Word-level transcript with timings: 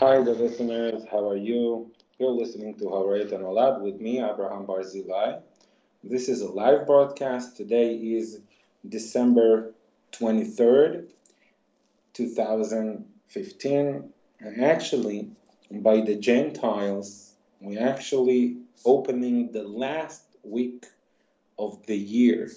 Hi, 0.00 0.22
the 0.22 0.32
listeners. 0.32 1.02
How 1.10 1.28
are 1.28 1.36
you? 1.36 1.90
You're 2.20 2.30
listening 2.30 2.76
to 2.76 2.84
Harayat 2.84 3.32
and 3.32 3.82
with 3.82 4.00
me, 4.00 4.22
Abraham 4.22 4.64
Barzilai. 4.64 5.42
This 6.04 6.28
is 6.28 6.40
a 6.40 6.48
live 6.48 6.86
broadcast. 6.86 7.56
Today 7.56 7.96
is 7.96 8.38
December 8.88 9.72
23rd, 10.12 11.08
2015. 12.12 14.12
And 14.38 14.64
actually, 14.64 15.32
by 15.68 16.02
the 16.02 16.14
Gentiles, 16.14 17.32
we're 17.60 17.84
actually 17.84 18.58
opening 18.84 19.50
the 19.50 19.64
last 19.64 20.22
week 20.44 20.86
of 21.58 21.84
the 21.86 21.98
year, 21.98 22.52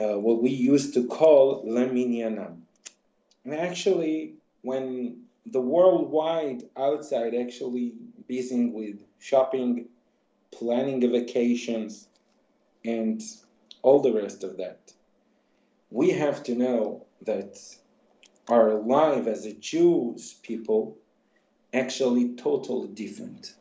uh, 0.00 0.20
what 0.20 0.40
we 0.40 0.50
used 0.50 0.94
to 0.94 1.08
call 1.08 1.66
Leminyanam. 1.66 2.60
And 3.44 3.54
actually, 3.56 4.34
when 4.62 5.25
the 5.52 5.60
worldwide 5.60 6.64
outside 6.76 7.34
actually 7.34 7.94
busy 8.26 8.66
with 8.66 9.00
shopping, 9.20 9.88
planning 10.50 11.00
vacations, 11.00 12.08
and 12.84 13.22
all 13.82 14.00
the 14.00 14.12
rest 14.12 14.42
of 14.42 14.56
that. 14.56 14.92
We 15.90 16.10
have 16.10 16.42
to 16.44 16.56
know 16.56 17.06
that 17.22 17.58
our 18.48 18.74
life 18.74 19.28
as 19.28 19.46
a 19.46 19.52
Jews 19.52 20.34
people 20.42 20.98
actually 21.72 22.34
totally 22.34 22.88
different. 22.88 23.54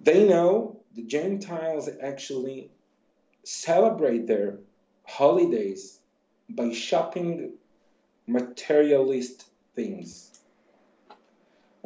They 0.00 0.26
know 0.26 0.80
the 0.94 1.02
Gentiles 1.02 1.90
actually 2.02 2.70
celebrate 3.44 4.26
their 4.26 4.58
holidays 5.06 6.00
by 6.48 6.72
shopping 6.72 7.52
materialist 8.26 9.44
things 9.74 10.27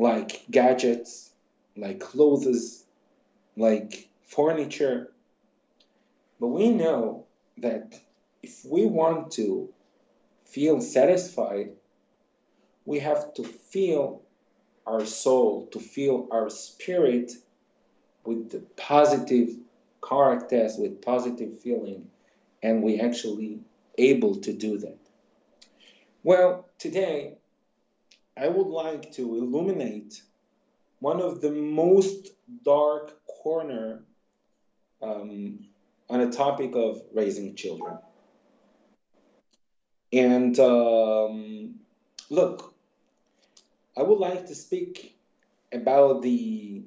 like 0.02 0.44
gadgets, 0.50 1.30
like 1.76 2.00
clothes, 2.00 2.84
like 3.56 4.08
furniture. 4.26 5.12
But 6.40 6.48
we 6.48 6.70
know 6.70 7.26
that 7.58 7.94
if 8.42 8.64
we 8.64 8.84
want 8.86 9.30
to 9.32 9.68
feel 10.44 10.80
satisfied, 10.80 11.70
we 12.84 12.98
have 12.98 13.32
to 13.34 13.44
feel 13.44 14.22
our 14.88 15.06
soul, 15.06 15.68
to 15.68 15.78
feel 15.78 16.26
our 16.32 16.50
spirit 16.50 17.30
with 18.24 18.50
the 18.50 18.58
positive 18.76 19.50
characters, 20.06 20.76
with 20.78 21.00
positive 21.00 21.60
feeling, 21.60 22.08
and 22.60 22.82
we 22.82 22.98
actually 22.98 23.60
able 23.96 24.34
to 24.40 24.52
do 24.52 24.78
that. 24.78 24.98
Well, 26.24 26.68
today 26.78 27.36
I 28.36 28.48
would 28.48 28.66
like 28.66 29.12
to 29.12 29.36
illuminate 29.36 30.22
one 31.00 31.20
of 31.20 31.40
the 31.40 31.50
most 31.50 32.28
dark 32.64 33.18
corner 33.26 34.04
um, 35.02 35.66
on 36.08 36.20
a 36.20 36.30
topic 36.30 36.72
of 36.74 37.02
raising 37.12 37.54
children. 37.54 37.98
And 40.12 40.58
um, 40.60 41.74
look, 42.30 42.74
I 43.96 44.02
would 44.02 44.18
like 44.18 44.46
to 44.46 44.54
speak 44.54 45.18
about 45.72 46.22
the 46.22 46.84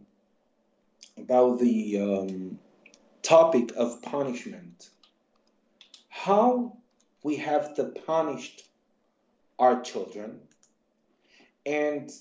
about 1.18 1.60
the 1.60 2.00
um, 2.02 2.60
topic 3.22 3.72
of 3.76 4.02
punishment. 4.02 4.90
How 6.10 6.78
we 7.24 7.38
have 7.38 7.76
to 7.76 7.86
punish 7.86 8.58
our 9.58 9.82
children 9.82 10.40
and 11.66 12.12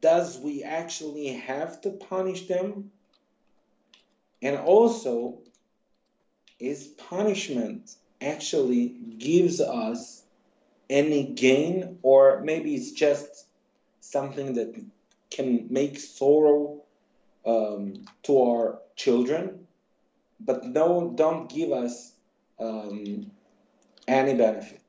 does 0.00 0.38
we 0.38 0.62
actually 0.62 1.28
have 1.28 1.80
to 1.82 1.90
punish 1.90 2.46
them? 2.46 2.90
And 4.40 4.56
also, 4.56 5.38
is 6.58 6.86
punishment 6.86 7.94
actually 8.20 8.88
gives 8.88 9.60
us 9.60 10.22
any 10.90 11.24
gain, 11.24 11.98
or 12.02 12.40
maybe 12.42 12.74
it's 12.74 12.92
just 12.92 13.46
something 14.00 14.54
that 14.54 14.74
can 15.30 15.66
make 15.70 15.98
sorrow 15.98 16.82
um, 17.46 18.04
to 18.24 18.42
our 18.42 18.78
children, 18.96 19.66
but 20.38 20.64
no, 20.64 21.12
don't 21.14 21.48
give 21.48 21.72
us 21.72 22.12
um, 22.58 23.30
any 24.06 24.34
benefit? 24.34 24.82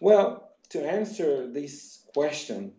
Well, 0.00 0.51
to 0.72 0.82
answer 0.82 1.46
this 1.46 2.02
question, 2.14 2.72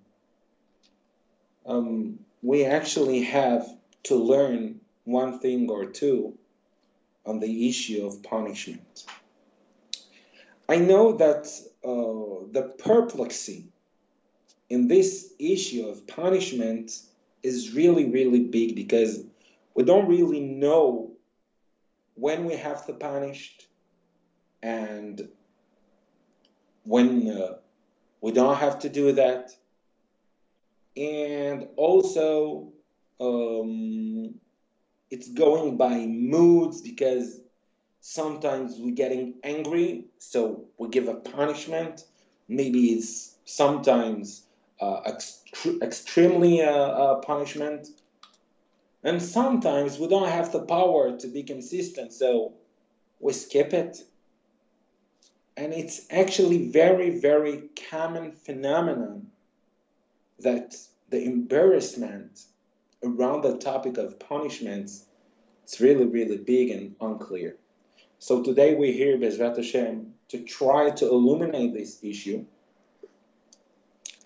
um, 1.66 2.20
we 2.42 2.66
actually 2.66 3.22
have 3.22 3.68
to 4.04 4.16
learn 4.16 4.82
one 5.04 5.40
thing 5.40 5.70
or 5.70 5.86
two 5.86 6.38
on 7.26 7.40
the 7.40 7.70
issue 7.70 8.06
of 8.06 8.24
punishment. 8.24 9.06
I 10.68 10.78
know 10.78 11.14
that 11.14 11.46
uh, 11.86 12.48
the 12.52 12.74
perplexity 12.80 13.68
in 14.70 14.88
this 14.88 15.34
issue 15.38 15.86
of 15.88 16.08
punishment 16.08 17.00
is 17.44 17.74
really, 17.74 18.10
really 18.10 18.46
big 18.46 18.76
because 18.76 19.24
we 19.76 19.84
don't 19.84 20.08
really 20.08 20.40
know 20.40 21.12
when 22.16 22.46
we 22.46 22.56
have 22.56 22.88
to 22.88 22.94
punish 22.94 23.56
and 24.64 25.28
when 26.86 27.30
uh, 27.30 27.56
we 28.24 28.32
don't 28.32 28.56
have 28.56 28.80
to 28.80 28.88
do 28.88 29.12
that. 29.12 29.52
And 30.96 31.68
also, 31.76 32.72
um, 33.20 34.36
it's 35.12 35.28
going 35.28 35.76
by 35.76 36.06
moods 36.06 36.80
because 36.82 37.42
sometimes 38.00 38.78
we're 38.80 38.96
getting 38.96 39.34
angry, 39.44 40.06
so 40.20 40.64
we 40.78 40.88
give 40.88 41.10
a 41.10 41.16
punishment. 41.16 42.06
Maybe 42.48 42.94
it's 42.94 43.36
sometimes 43.44 44.44
uh, 44.80 45.02
ext- 45.02 45.82
extremely 45.82 46.62
uh, 46.62 46.72
uh, 46.72 47.16
punishment. 47.16 47.90
And 49.04 49.22
sometimes 49.22 50.00
we 50.00 50.08
don't 50.08 50.30
have 50.30 50.54
the 50.54 50.62
power 50.62 51.18
to 51.18 51.28
be 51.28 51.44
consistent, 51.44 52.14
so 52.14 52.54
we 53.20 53.34
skip 53.34 53.74
it 53.74 53.98
and 55.64 55.74
it's 55.74 56.06
actually 56.12 56.70
very 56.70 57.10
very 57.20 57.70
common 57.90 58.34
phenomenon 58.34 59.28
that 60.40 60.76
the 61.10 61.24
embarrassment 61.24 62.44
around 63.02 63.44
the 63.44 63.58
topic 63.58 63.98
of 63.98 64.20
punishments 64.20 65.06
is 65.66 65.80
really 65.80 66.06
really 66.06 66.38
big 66.38 66.70
and 66.70 66.96
unclear. 67.00 67.56
So 68.20 68.44
today 68.44 68.76
we're 68.76 68.92
here 68.92 69.18
Bezrat 69.18 69.56
Hashem 69.56 70.14
to 70.30 70.40
try 70.44 70.90
to 70.90 71.06
illuminate 71.08 71.74
this 71.74 72.04
issue. 72.04 72.46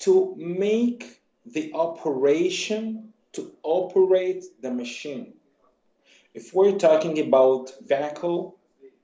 to 0.00 0.34
make 0.36 1.20
the 1.46 1.72
operation 1.72 3.12
to 3.32 3.52
operate 3.62 4.44
the 4.60 4.70
machine. 4.70 5.34
If 6.34 6.52
we're 6.52 6.78
talking 6.78 7.20
about 7.20 7.70
vehicle, 7.82 8.58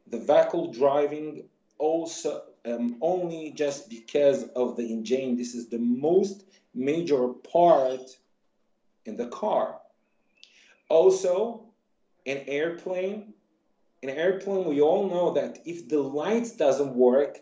the 0.08 0.18
vehicle 0.18 0.72
driving 0.72 1.44
also 1.78 2.42
um, 2.64 2.96
only 3.00 3.52
just 3.52 3.88
because 3.88 4.44
of 4.54 4.76
the 4.76 4.92
engine. 4.92 5.36
This 5.36 5.54
is 5.54 5.68
the 5.68 5.78
most 5.78 6.44
major 6.74 7.28
part 7.28 8.16
in 9.04 9.16
the 9.16 9.28
car. 9.28 9.78
Also, 10.88 11.65
an 12.26 12.44
airplane. 12.46 13.34
An 14.02 14.10
airplane, 14.10 14.64
we 14.66 14.80
all 14.80 15.08
know 15.08 15.32
that 15.34 15.60
if 15.64 15.88
the 15.88 16.00
lights 16.00 16.52
doesn't 16.52 16.94
work, 16.94 17.38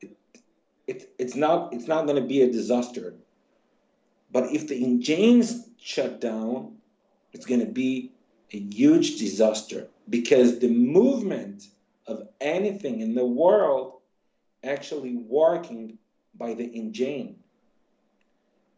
it, 0.00 0.16
it, 0.86 1.10
it's 1.18 1.34
not 1.34 1.72
it's 1.72 1.88
not 1.88 2.06
going 2.06 2.20
to 2.20 2.28
be 2.28 2.42
a 2.42 2.52
disaster. 2.52 3.14
But 4.30 4.52
if 4.52 4.68
the 4.68 4.82
engines 4.84 5.68
shut 5.78 6.20
down, 6.20 6.76
it's 7.32 7.46
going 7.46 7.60
to 7.60 7.72
be 7.72 8.12
a 8.52 8.58
huge 8.58 9.18
disaster 9.18 9.88
because 10.08 10.58
the 10.58 10.68
movement 10.68 11.64
of 12.06 12.28
anything 12.40 13.00
in 13.00 13.14
the 13.14 13.24
world 13.24 14.00
actually 14.62 15.16
working 15.16 15.98
by 16.34 16.54
the 16.54 16.64
engine. 16.64 17.36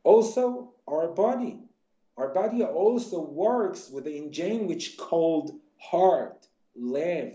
Also, 0.05 0.73
our 0.87 1.09
body. 1.09 1.61
Our 2.19 2.35
body 2.35 2.65
also 2.65 3.21
works 3.21 3.89
with 3.89 4.05
the 4.05 4.17
engine 4.17 4.67
which 4.67 4.97
called 4.97 5.53
heart, 5.79 6.49
lev. 6.75 7.35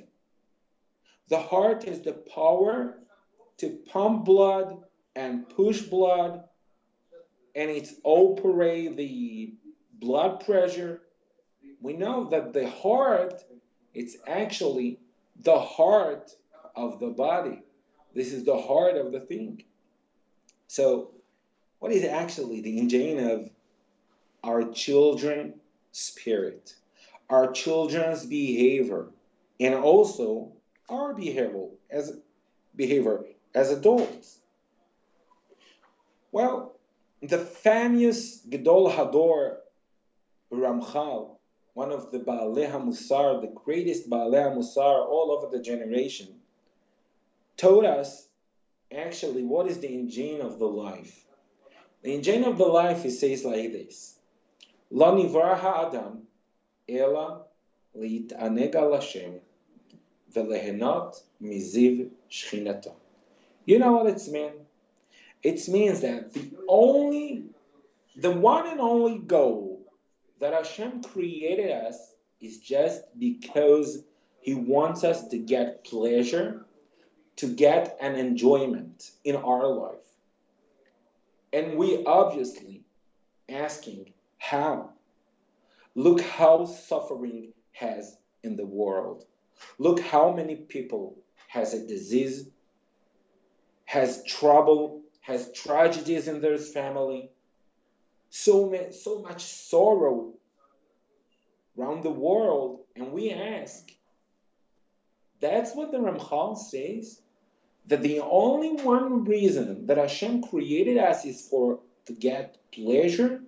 The 1.30 1.40
heart 1.40 1.86
is 1.86 2.02
the 2.02 2.12
power 2.12 3.00
to 3.60 3.80
pump 3.90 4.26
blood 4.26 4.84
and 5.16 5.48
push 5.48 5.84
blood, 5.84 6.44
and 7.56 7.72
it 7.72 7.88
operate 8.04 8.98
the 8.98 9.54
blood 9.94 10.44
pressure. 10.44 11.02
We 11.82 11.94
know 11.94 12.30
that 12.32 12.52
the 12.52 12.70
heart, 12.70 13.42
it's 13.94 14.18
actually 14.28 15.00
the 15.44 15.60
heart 15.60 16.30
of 16.76 17.00
the 17.00 17.12
body. 17.12 17.62
This 18.14 18.34
is 18.34 18.44
the 18.44 18.58
heart 18.58 18.98
of 18.98 19.14
the 19.14 19.22
thing. 19.22 19.64
So, 20.68 21.12
what 21.80 21.94
is 21.94 22.04
actually 22.04 22.60
the 22.60 22.80
engine 22.80 23.30
of 23.30 23.50
our 24.44 24.72
children's 24.72 25.56
spirit, 25.92 26.76
our 27.30 27.52
children's 27.52 28.26
behavior, 28.26 29.08
and 29.60 29.76
also 29.76 30.52
our 30.90 31.14
behavior 31.14 31.68
as 31.90 32.18
behavior 32.76 33.24
as 33.56 33.72
adults? 33.72 34.40
Well, 36.32 36.76
the 37.22 37.38
famous 37.38 38.46
Gedol 38.50 38.92
Hador 38.92 39.58
Ramchal, 40.52 41.38
one 41.74 41.92
of 41.92 42.12
the 42.12 42.20
Baalei 42.20 42.72
HaMusar, 42.72 43.42
the 43.42 43.54
greatest 43.64 44.10
Baalei 44.10 44.52
HaMusar 44.52 45.08
all 45.08 45.32
over 45.32 45.56
the 45.56 45.64
generation, 45.64 46.28
told 47.56 47.86
us 47.86 48.28
actually 48.94 49.44
what 49.44 49.68
is 49.68 49.80
the 49.80 49.88
engine 49.88 50.42
of 50.42 50.60
the 50.60 50.66
life. 50.66 51.24
The 52.02 52.14
engine 52.14 52.44
of 52.44 52.58
the 52.58 52.66
life, 52.66 53.04
he 53.04 53.10
says 53.10 53.46
like 53.46 53.72
this. 53.72 54.13
לא 54.93 55.17
נברא 55.17 55.53
האדם 55.53 56.17
אלא 56.91 57.29
להתענג 57.95 58.77
על 58.77 58.95
השם 58.95 59.31
וליהנות 60.33 61.23
מזיו 61.41 62.05
שכינתו. 62.29 62.91
You 63.67 63.79
know 63.79 63.93
what 63.93 64.07
it 64.07 64.29
means? 64.33 64.61
It 65.43 65.69
means 65.69 66.01
that 66.01 66.33
the 66.33 66.51
only, 66.69 67.45
the 68.17 68.33
one 68.33 68.67
and 68.67 68.81
only 68.81 69.19
goal 69.19 69.81
that 70.41 70.53
Hashem 70.55 71.03
created 71.03 71.71
us 71.71 72.15
is 72.41 72.59
just 72.59 73.03
because 73.19 74.05
He 74.41 74.55
wants 74.55 75.05
us 75.05 75.29
to 75.29 75.39
get 75.39 75.85
pleasure 75.85 76.67
to 77.39 77.47
get 77.47 77.97
an 78.01 78.17
enjoyment 78.17 79.13
in 79.23 79.37
our 79.37 79.69
life. 79.69 80.09
And 81.53 81.79
we 81.79 82.05
obviously 82.05 82.83
asking 83.49 84.12
how. 84.44 84.90
Look 85.96 86.20
how 86.22 86.66
suffering 86.66 87.54
has 87.72 88.18
in 88.44 88.58
the 88.58 88.66
world. 88.66 89.24
Look 89.80 90.02
how 90.02 90.34
many 90.34 90.56
people 90.56 91.16
has 91.48 91.74
a 91.74 91.88
disease, 91.88 92.50
has 93.86 94.24
trouble, 94.26 95.02
has 95.22 95.52
tragedies 95.54 96.28
in 96.28 96.42
their 96.42 96.58
family, 96.58 97.32
so, 98.30 98.70
many, 98.70 98.92
so 98.92 99.22
much 99.22 99.44
sorrow 99.44 100.34
around 101.78 102.04
the 102.04 102.12
world. 102.12 102.82
And 102.98 103.14
we 103.14 103.32
ask, 103.32 103.90
that's 105.40 105.74
what 105.74 105.92
the 105.92 106.00
Ramchal 106.00 106.58
says 106.58 107.22
that 107.88 108.02
the 108.02 108.20
only 108.20 108.72
one 108.84 109.24
reason 109.24 109.86
that 109.88 109.98
Hashem 109.98 110.44
created 110.44 110.98
us 110.98 111.24
is 111.24 111.48
for 111.48 111.80
to 112.08 112.14
get 112.14 112.58
pleasure, 112.74 113.42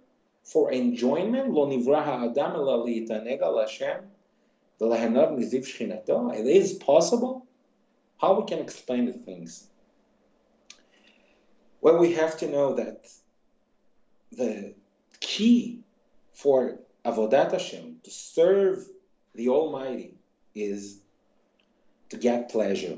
for 0.45 0.71
enjoyment. 0.71 1.51
Lo 1.51 1.67
nivra 1.67 2.05
Adam 2.05 2.53
Hashem. 3.59 4.03
It 4.79 6.47
is 6.47 6.73
possible. 6.73 7.45
How 8.17 8.39
we 8.39 8.45
can 8.45 8.59
explain 8.59 9.05
the 9.05 9.13
things? 9.13 9.67
Well, 11.81 11.97
we 11.97 12.13
have 12.13 12.37
to 12.39 12.49
know 12.49 12.75
that 12.75 13.07
the 14.31 14.73
key 15.19 15.81
for 16.33 16.79
avodat 17.05 17.51
Hashem 17.51 17.97
to 18.03 18.11
serve 18.11 18.85
the 19.33 19.49
Almighty 19.49 20.15
is 20.53 20.99
to 22.09 22.17
get 22.17 22.49
pleasure. 22.49 22.97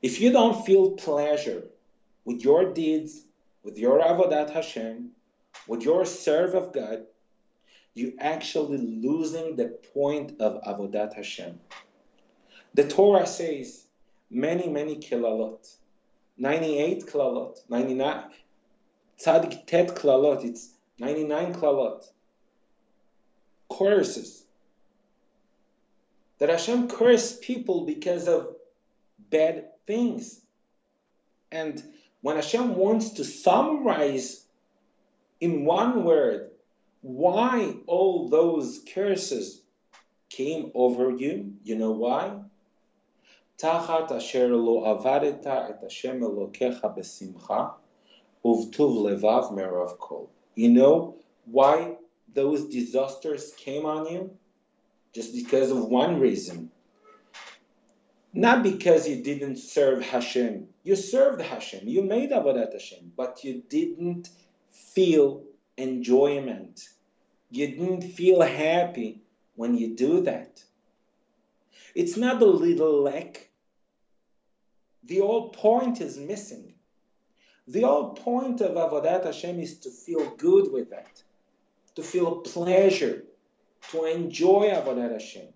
If 0.00 0.20
you 0.20 0.32
don't 0.32 0.64
feel 0.66 0.92
pleasure 0.92 1.64
with 2.24 2.42
your 2.42 2.72
deeds, 2.72 3.22
with 3.62 3.78
your 3.78 4.00
avodat 4.00 4.50
Hashem, 4.50 5.10
with 5.66 5.82
your 5.82 6.04
serve 6.04 6.54
of 6.54 6.72
God, 6.72 7.04
you 7.94 8.14
actually 8.18 8.78
losing 8.78 9.56
the 9.56 9.78
point 9.94 10.40
of 10.40 10.62
avodat 10.62 11.14
Hashem. 11.14 11.60
The 12.74 12.88
Torah 12.88 13.26
says 13.26 13.84
many, 14.30 14.68
many 14.68 14.96
kilalot, 14.96 15.70
98 16.38 17.06
kilalot, 17.06 17.58
99, 17.68 18.24
tzadik 19.18 19.66
tet 19.66 19.88
kilalot, 19.88 20.44
it's 20.44 20.70
99 20.98 21.54
kilalot, 21.54 22.04
curses. 23.70 24.44
That 26.38 26.48
Hashem 26.48 26.88
cursed 26.88 27.42
people 27.42 27.84
because 27.84 28.26
of 28.26 28.56
bad 29.30 29.68
things. 29.86 30.40
And 31.52 31.80
when 32.20 32.36
Hashem 32.36 32.74
wants 32.74 33.10
to 33.10 33.24
summarize 33.24 34.41
in 35.41 35.65
one 35.65 36.03
word 36.03 36.51
why 37.01 37.73
all 37.85 38.27
those 38.27 38.81
curses 38.93 39.61
came 40.29 40.71
over 40.73 41.11
you, 41.11 41.53
you 41.63 41.75
know 41.77 41.91
why? 41.91 42.39
תחת 43.57 44.11
אשר 44.11 44.47
לא 44.47 44.83
עבדת 44.89 45.47
את 45.47 45.83
השם 45.83 46.23
אלוקיך 46.23 46.87
בשמחה 46.97 47.67
ובטוב 48.45 49.07
לבב 49.07 49.43
מרוב 49.55 49.95
כל. 49.97 50.23
You 50.57 50.69
know 50.69 51.15
why 51.51 51.95
those 52.33 52.65
disasters 52.69 53.53
came 53.57 53.85
on 53.85 54.05
you? 54.13 54.29
Just 55.13 55.33
because 55.33 55.71
of 55.71 55.85
one 55.85 56.19
reason. 56.19 56.69
Not 58.33 58.61
because 58.61 59.09
you 59.09 59.23
didn't 59.23 59.57
serve 59.57 60.03
Hashem. 60.03 60.67
You 60.83 60.95
served 60.95 61.41
Hashem. 61.41 61.87
You 61.87 62.03
made 62.03 62.29
Avodat 62.31 62.73
Hashem. 62.73 63.11
But 63.15 63.43
you 63.43 63.63
didn't 63.67 64.29
feel 64.72 65.44
enjoyment. 65.76 66.88
You 67.50 67.68
didn't 67.68 68.02
feel 68.02 68.40
happy 68.40 69.22
when 69.54 69.76
you 69.76 69.94
do 69.94 70.22
that. 70.22 70.62
It's 71.94 72.16
not 72.16 72.42
a 72.42 72.46
little 72.46 73.02
lack. 73.02 73.48
The 75.04 75.18
whole 75.18 75.50
point 75.50 76.00
is 76.00 76.18
missing. 76.18 76.74
The 77.68 77.82
whole 77.82 78.14
point 78.14 78.60
of 78.60 78.72
Avodat 78.72 79.24
Hashem 79.24 79.60
is 79.60 79.78
to 79.80 79.90
feel 79.90 80.34
good 80.36 80.72
with 80.72 80.90
that, 80.90 81.22
to 81.94 82.02
feel 82.02 82.36
pleasure, 82.36 83.24
to 83.90 84.04
enjoy 84.04 84.70
Avodat 84.70 85.12
Hashem. 85.12 85.48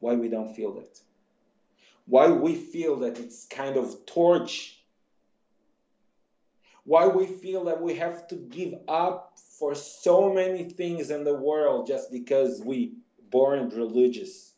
Why 0.00 0.14
we 0.14 0.28
don't 0.28 0.54
feel 0.54 0.74
that? 0.74 1.00
why 2.06 2.28
we 2.28 2.54
feel 2.54 2.96
that 2.96 3.18
it's 3.18 3.46
kind 3.46 3.76
of 3.76 4.04
torch, 4.06 4.78
why 6.84 7.06
we 7.06 7.26
feel 7.26 7.64
that 7.64 7.80
we 7.80 7.94
have 7.96 8.28
to 8.28 8.36
give 8.36 8.74
up 8.88 9.38
for 9.58 9.74
so 9.74 10.32
many 10.32 10.64
things 10.64 11.10
in 11.10 11.24
the 11.24 11.34
world 11.34 11.86
just 11.86 12.10
because 12.12 12.60
we 12.62 12.92
born 13.30 13.70
religious. 13.70 14.52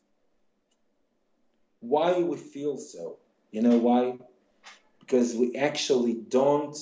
Why 1.79 2.19
we 2.19 2.37
feel 2.37 2.77
so? 2.77 3.17
You 3.51 3.61
know 3.61 3.77
why? 3.77 4.17
because 5.07 5.35
we 5.35 5.55
actually 5.55 6.13
don't 6.13 6.77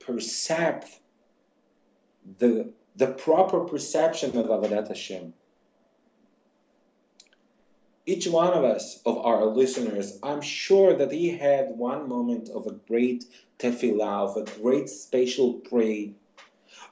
perceive 0.00 0.84
the, 2.38 2.72
the 2.96 3.08
proper 3.08 3.60
perception 3.60 4.36
of 4.38 4.46
Avodat 4.46 4.88
Hashem. 4.88 5.34
Each 8.08 8.26
one 8.26 8.54
of 8.54 8.64
us, 8.64 9.02
of 9.04 9.18
our 9.18 9.44
listeners, 9.44 10.18
I'm 10.22 10.40
sure 10.40 10.94
that 10.96 11.12
he 11.12 11.28
had 11.28 11.76
one 11.76 12.08
moment 12.08 12.48
of 12.48 12.66
a 12.66 12.72
great 12.88 13.26
tefillah, 13.58 14.30
of 14.30 14.36
a 14.38 14.60
great 14.62 14.88
spatial 14.88 15.52
prayer, 15.68 16.12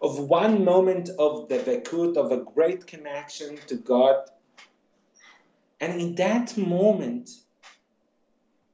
of 0.02 0.18
one 0.18 0.62
moment 0.62 1.08
of 1.18 1.48
devekut, 1.48 2.18
of 2.18 2.32
a 2.32 2.44
great 2.44 2.86
connection 2.86 3.56
to 3.68 3.76
God. 3.76 4.28
And 5.80 5.98
in 6.02 6.16
that 6.16 6.54
moment, 6.58 7.30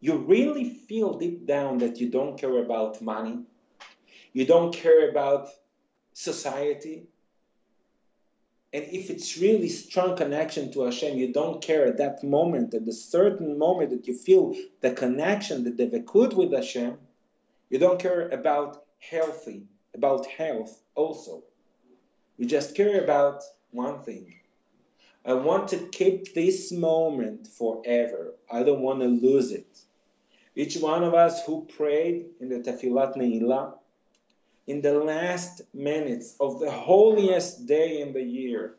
you 0.01 0.17
really 0.17 0.69
feel 0.89 1.17
deep 1.21 1.47
down 1.47 1.79
that 1.79 2.01
you 2.01 2.09
don't 2.11 2.37
care 2.37 2.59
about 2.65 3.01
money, 3.01 3.39
you 4.33 4.47
don't 4.47 4.75
care 4.75 5.11
about 5.11 5.47
society. 6.13 7.07
And 8.75 8.85
if 8.85 9.11
it's 9.11 9.37
really 9.37 9.69
strong 9.69 10.17
connection 10.17 10.73
to 10.73 10.83
Hashem, 10.83 11.19
you 11.19 11.33
don't 11.33 11.63
care 11.63 11.87
at 11.87 11.99
that 11.99 12.25
moment, 12.25 12.73
at 12.73 12.87
the 12.87 12.93
certain 12.93 13.59
moment 13.59 13.91
that 13.91 14.07
you 14.07 14.15
feel 14.15 14.57
the 14.81 14.93
connection, 14.93 15.63
the 15.63 15.73
devekut 15.73 16.33
with 16.33 16.53
Hashem, 16.53 16.97
you 17.69 17.79
don't 17.79 18.01
care 18.01 18.31
about 18.31 18.85
healthy, 18.99 19.65
about 19.95 20.27
health 20.27 20.83
also. 20.95 21.43
You 22.39 22.47
just 22.47 22.75
care 22.75 23.05
about 23.05 23.43
one 23.73 24.03
thing. 24.03 24.35
I 25.25 25.35
want 25.35 25.69
to 25.69 25.77
keep 25.77 26.35
this 26.35 26.73
moment 26.73 27.47
forever. 27.47 28.35
I 28.51 28.63
don't 28.63 28.81
want 28.81 29.01
to 29.01 29.07
lose 29.07 29.53
it. 29.53 29.79
Each 30.57 30.77
one 30.77 31.05
of 31.05 31.15
us 31.15 31.45
who 31.45 31.67
prayed 31.77 32.27
in 32.41 32.49
the 32.49 32.61
Tefillat 32.61 33.17
Ne'ilah, 33.17 33.75
in 34.67 34.81
the 34.81 34.95
last 34.95 35.63
minutes 35.75 36.37
of 36.41 36.61
the 36.61 36.71
holiest 36.71 37.67
day 37.67 38.01
in 38.01 38.13
the 38.13 38.23
year, 38.23 38.77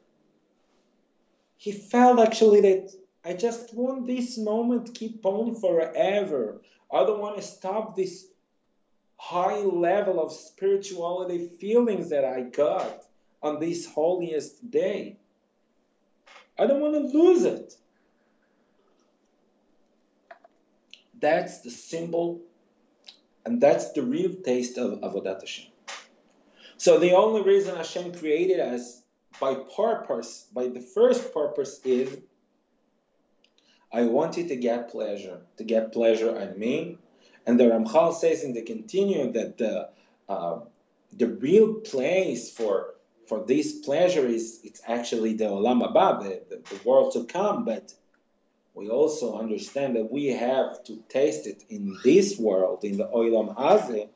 he 1.58 1.72
felt 1.72 2.20
actually 2.20 2.62
that 2.62 2.94
I 3.26 3.34
just 3.34 3.74
want 3.74 4.08
this 4.08 4.38
moment 4.38 4.94
keep 4.94 5.26
on 5.26 5.56
forever. 5.56 6.62
I 6.92 7.06
don't 7.06 7.20
want 7.20 7.38
to 7.38 7.42
stop 7.42 7.96
this 7.96 8.28
high 9.18 9.60
level 9.60 10.22
of 10.22 10.34
spirituality 10.34 11.50
feelings 11.60 12.10
that 12.10 12.26
I 12.26 12.42
got 12.42 13.06
on 13.42 13.60
this 13.60 13.86
holiest 13.86 14.70
day. 14.70 15.18
I 16.60 16.66
don't 16.68 16.82
want 16.82 16.94
to 16.94 17.18
lose 17.18 17.44
it. 17.44 17.76
That's 21.20 21.62
the 21.62 21.70
symbol 21.70 22.42
and 23.46 23.60
that's 23.60 23.92
the 23.92 24.04
real 24.04 24.34
taste 24.34 24.78
of 24.78 25.00
Avodat 25.02 25.42
Hashem. 25.42 25.73
So 26.84 27.00
the 27.00 27.14
only 27.14 27.44
reason 27.44 27.78
Hashem 27.78 28.14
created 28.16 28.60
us 28.60 29.04
by 29.40 29.56
purpose, 29.56 30.48
by 30.54 30.68
the 30.68 30.82
first 30.82 31.34
purpose 31.34 31.80
is 31.86 32.18
I 33.90 34.04
wanted 34.04 34.50
to 34.50 34.58
get 34.58 34.90
pleasure, 34.90 35.40
to 35.56 35.64
get 35.64 35.94
pleasure 35.94 36.38
on 36.38 36.60
me. 36.60 36.98
And 37.48 37.58
the 37.58 37.70
Ramchal 37.70 38.14
says 38.14 38.44
in 38.44 38.52
the 38.52 38.64
continuum 38.64 39.32
that 39.32 39.58
the 39.58 39.92
uh, 40.28 40.60
the 41.14 41.28
real 41.28 41.76
place 41.76 42.52
for 42.52 42.96
for 43.30 43.46
this 43.46 43.80
pleasure 43.80 44.28
is 44.28 44.60
it's 44.66 44.82
actually 44.86 45.36
the 45.36 45.46
Olam 45.46 45.80
Haba, 45.82 46.50
the, 46.50 46.58
the, 46.70 46.80
world 46.84 47.14
to 47.14 47.24
come, 47.24 47.64
but 47.64 47.94
we 48.74 48.90
also 48.90 49.40
understand 49.40 49.96
that 49.96 50.12
we 50.12 50.26
have 50.26 50.84
to 50.84 51.02
taste 51.08 51.48
it 51.48 51.64
in 51.70 51.98
this 52.04 52.38
world, 52.38 52.84
in 52.84 52.98
the 52.98 53.08
Olam 53.08 53.56
Hazeh, 53.56 54.10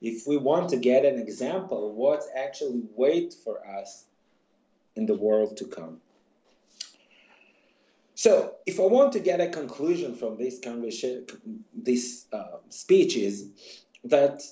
if 0.00 0.26
we 0.26 0.36
want 0.36 0.68
to 0.70 0.76
get 0.76 1.04
an 1.04 1.18
example 1.18 1.90
of 1.90 1.94
what's 1.94 2.28
actually 2.36 2.82
wait 2.94 3.34
for 3.44 3.66
us 3.66 4.04
in 4.94 5.06
the 5.06 5.14
world 5.14 5.56
to 5.58 5.66
come. 5.66 6.00
So, 8.14 8.54
if 8.64 8.80
I 8.80 8.84
want 8.84 9.12
to 9.12 9.20
get 9.20 9.42
a 9.42 9.48
conclusion 9.48 10.14
from 10.14 10.38
this 10.38 10.58
conversation, 10.58 11.26
this 11.74 12.24
uh, 12.32 12.58
speech 12.70 13.14
is 13.16 13.50
that 14.04 14.42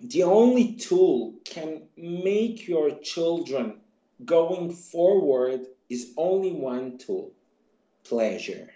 the 0.00 0.22
only 0.22 0.74
tool 0.74 1.34
can 1.44 1.82
make 1.96 2.66
your 2.66 2.98
children 3.00 3.80
going 4.24 4.72
forward 4.72 5.66
is 5.90 6.12
only 6.16 6.52
one 6.52 6.98
tool 6.98 7.32
pleasure, 8.04 8.70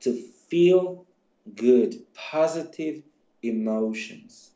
to 0.00 0.12
feel 0.48 1.06
good, 1.54 1.94
positive 2.14 3.02
emotions. 3.48 4.50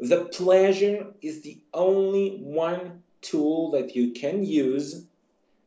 The 0.00 0.24
pleasure 0.26 1.14
is 1.22 1.42
the 1.42 1.58
only 1.72 2.38
one 2.38 3.02
tool 3.22 3.70
that 3.72 3.94
you 3.96 4.12
can 4.12 4.44
use 4.44 5.04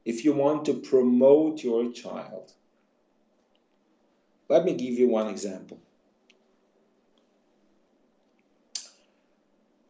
if 0.06 0.26
you 0.26 0.34
want 0.34 0.66
to 0.66 0.76
promote 0.76 1.64
your 1.64 1.92
child. 1.92 2.52
Let 4.50 4.64
me 4.64 4.74
give 4.74 4.94
you 4.94 5.10
one 5.10 5.28
example. 5.28 5.80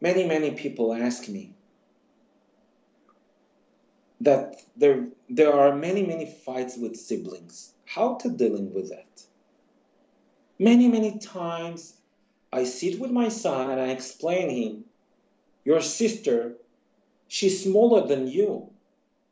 Many, 0.00 0.26
many 0.26 0.52
people 0.52 0.94
ask 0.94 1.28
me, 1.28 1.54
that 4.20 4.60
there 4.76 5.06
there 5.28 5.52
are 5.52 5.74
many 5.74 6.04
many 6.04 6.26
fights 6.26 6.76
with 6.76 6.96
siblings 6.96 7.72
how 7.86 8.14
to 8.16 8.30
dealing 8.30 8.72
with 8.74 8.90
that 8.90 9.22
many 10.58 10.88
many 10.88 11.18
times 11.18 11.94
i 12.52 12.64
sit 12.64 12.98
with 13.00 13.10
my 13.10 13.28
son 13.28 13.70
and 13.70 13.80
i 13.80 13.88
explain 13.88 14.48
him 14.50 14.84
your 15.64 15.80
sister 15.80 16.54
she's 17.28 17.64
smaller 17.64 18.06
than 18.06 18.26
you 18.26 18.70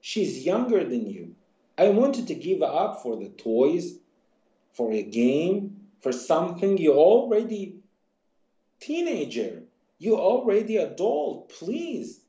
she's 0.01 0.45
younger 0.45 0.85
than 0.85 1.07
you 1.07 1.35
i 1.79 1.89
wanted 1.89 2.27
to 2.27 2.35
give 2.35 2.63
up 2.63 3.03
for 3.03 3.17
the 3.17 3.29
toys 3.31 3.99
for 4.73 4.93
a 4.93 5.03
game 5.03 5.77
for 6.01 6.13
something 6.13 6.77
you 6.79 6.93
already 6.93 7.81
teenager 8.81 9.63
you 9.99 10.17
already 10.17 10.77
adult 10.77 11.49
please 11.49 12.21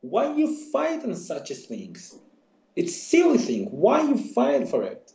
why 0.00 0.34
you 0.34 0.54
fight 0.72 1.04
on 1.04 1.14
such 1.14 1.52
things? 1.52 2.16
It's 2.74 2.96
silly 2.96 3.38
thing. 3.38 3.66
Why 3.66 4.02
you 4.02 4.16
fight 4.16 4.68
for 4.68 4.82
it? 4.82 5.12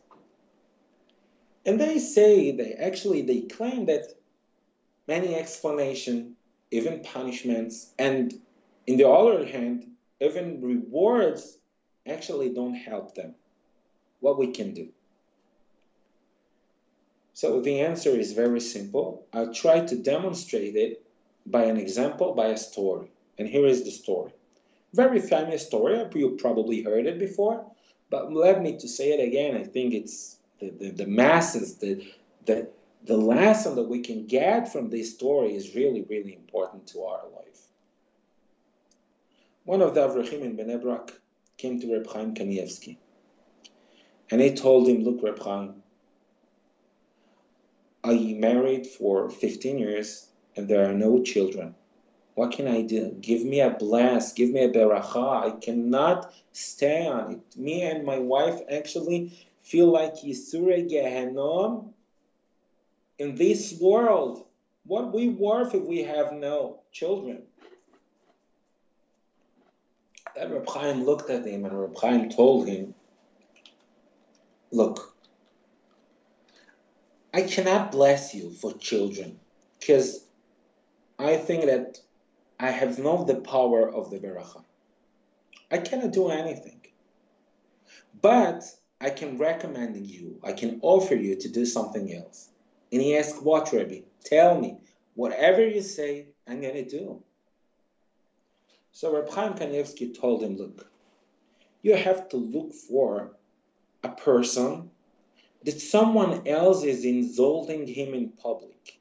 And 1.66 1.80
they 1.80 1.98
say 1.98 2.52
they 2.52 2.74
actually 2.74 3.22
they 3.22 3.40
claim 3.40 3.86
that 3.86 4.06
many 5.08 5.34
explanation, 5.34 6.36
even 6.70 7.02
punishments, 7.02 7.92
and 7.98 8.32
in 8.86 8.96
the 8.96 9.08
other 9.08 9.44
hand, 9.44 9.84
even 10.20 10.62
rewards 10.62 11.58
actually 12.06 12.50
don't 12.50 12.74
help 12.74 13.16
them. 13.16 13.34
What 14.20 14.38
we 14.38 14.52
can 14.52 14.74
do. 14.74 14.88
So 17.34 17.60
the 17.60 17.80
answer 17.80 18.10
is 18.10 18.32
very 18.32 18.60
simple. 18.60 19.26
I'll 19.32 19.52
try 19.52 19.80
to 19.80 19.96
demonstrate 19.96 20.76
it 20.76 21.04
by 21.44 21.64
an 21.64 21.76
example, 21.76 22.34
by 22.34 22.46
a 22.46 22.56
story. 22.56 23.10
And 23.38 23.46
here 23.46 23.66
is 23.66 23.84
the 23.84 23.90
story. 23.90 24.32
Very 24.94 25.20
famous 25.20 25.66
story. 25.66 26.02
You 26.14 26.36
probably 26.40 26.82
heard 26.82 27.06
it 27.06 27.18
before, 27.18 27.66
but 28.08 28.32
let 28.32 28.62
me 28.62 28.78
to 28.78 28.88
say 28.88 29.10
it 29.10 29.20
again. 29.20 29.56
I 29.56 29.64
think 29.64 29.92
it's 29.92 30.35
the, 30.60 30.70
the, 30.70 30.90
the 30.90 31.06
masses, 31.06 31.76
the, 31.76 32.06
the, 32.44 32.68
the 33.04 33.16
lesson 33.16 33.76
that 33.76 33.88
we 33.88 34.00
can 34.00 34.26
get 34.26 34.72
from 34.72 34.90
this 34.90 35.14
story 35.14 35.54
is 35.54 35.74
really, 35.74 36.02
really 36.02 36.34
important 36.34 36.86
to 36.88 37.02
our 37.02 37.22
life. 37.34 37.60
One 39.64 39.82
of 39.82 39.94
the 39.94 40.00
Avreichim 40.00 40.42
in 40.42 40.56
Bnei 40.56 40.80
Brak 40.80 41.12
came 41.56 41.80
to 41.80 41.92
Reb 41.92 42.06
Chaim 42.06 42.34
Kanievsky, 42.34 42.96
and 44.30 44.40
he 44.40 44.54
told 44.54 44.88
him, 44.88 45.02
"Look, 45.02 45.22
Reb 45.22 45.38
Chaim, 45.40 45.82
I 48.04 48.14
married 48.38 48.86
for 48.86 49.28
15 49.28 49.78
years, 49.78 50.28
and 50.54 50.68
there 50.68 50.88
are 50.88 50.94
no 50.94 51.22
children. 51.22 51.74
What 52.34 52.52
can 52.52 52.68
I 52.68 52.82
do? 52.82 53.16
Give 53.20 53.44
me 53.44 53.60
a 53.60 53.70
blast, 53.70 54.36
give 54.36 54.50
me 54.50 54.60
a 54.60 54.68
beracha. 54.68 55.46
I 55.46 55.50
cannot 55.58 56.32
stand 56.52 57.32
it. 57.32 57.58
Me 57.58 57.82
and 57.82 58.04
my 58.04 58.18
wife 58.18 58.60
actually 58.70 59.32
feel 59.66 59.88
like 59.88 60.14
Yisure 60.14 60.88
Gehenom 60.88 61.92
in 63.18 63.34
this 63.34 63.76
world. 63.80 64.46
What 64.84 65.12
we 65.12 65.28
worth 65.28 65.74
if 65.74 65.82
we 65.82 66.04
have 66.04 66.32
no 66.32 66.82
children? 66.92 67.42
Then 70.36 70.52
Reb 70.52 70.68
Chaim 70.68 71.04
looked 71.04 71.30
at 71.30 71.44
him 71.44 71.64
and 71.64 71.80
Reb 71.80 71.98
Chaim 71.98 72.30
told 72.30 72.68
him, 72.68 72.94
Look, 74.70 75.16
I 77.34 77.42
cannot 77.42 77.90
bless 77.90 78.34
you 78.34 78.50
for 78.50 78.72
children 78.74 79.40
because 79.80 80.24
I 81.18 81.36
think 81.38 81.64
that 81.64 81.98
I 82.60 82.70
have 82.70 82.98
not 82.98 83.26
the 83.26 83.40
power 83.40 83.90
of 83.92 84.10
the 84.10 84.18
beracha. 84.18 84.62
I 85.70 85.78
cannot 85.78 86.12
do 86.12 86.28
anything. 86.28 86.80
But 88.22 88.62
I 89.00 89.10
can 89.10 89.38
recommend 89.38 89.96
you, 90.06 90.40
I 90.42 90.52
can 90.52 90.78
offer 90.82 91.14
you 91.14 91.36
to 91.36 91.48
do 91.48 91.66
something 91.66 92.14
else. 92.14 92.48
And 92.92 93.02
he 93.02 93.16
asked, 93.16 93.42
What, 93.42 93.72
Rebbe? 93.72 94.04
Tell 94.24 94.58
me. 94.58 94.78
Whatever 95.14 95.66
you 95.66 95.82
say, 95.82 96.28
I'm 96.46 96.60
going 96.60 96.74
to 96.74 96.88
do. 96.88 97.22
So 98.92 99.14
Reb 99.14 99.28
Chaim 99.30 99.54
Kanievsky 99.54 100.18
told 100.18 100.42
him, 100.42 100.56
Look, 100.56 100.86
you 101.82 101.94
have 101.94 102.28
to 102.30 102.36
look 102.36 102.72
for 102.72 103.36
a 104.02 104.08
person 104.08 104.90
that 105.64 105.80
someone 105.80 106.46
else 106.46 106.84
is 106.84 107.04
insulting 107.04 107.86
him 107.86 108.14
in 108.14 108.30
public. 108.30 108.98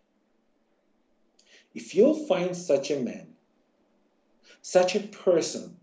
If 1.73 1.93
you'll 1.93 2.25
find 2.27 2.55
such 2.55 2.91
a 2.91 2.99
man, 2.99 3.27
such 4.61 4.95
a 4.95 5.01
person, 5.01 5.77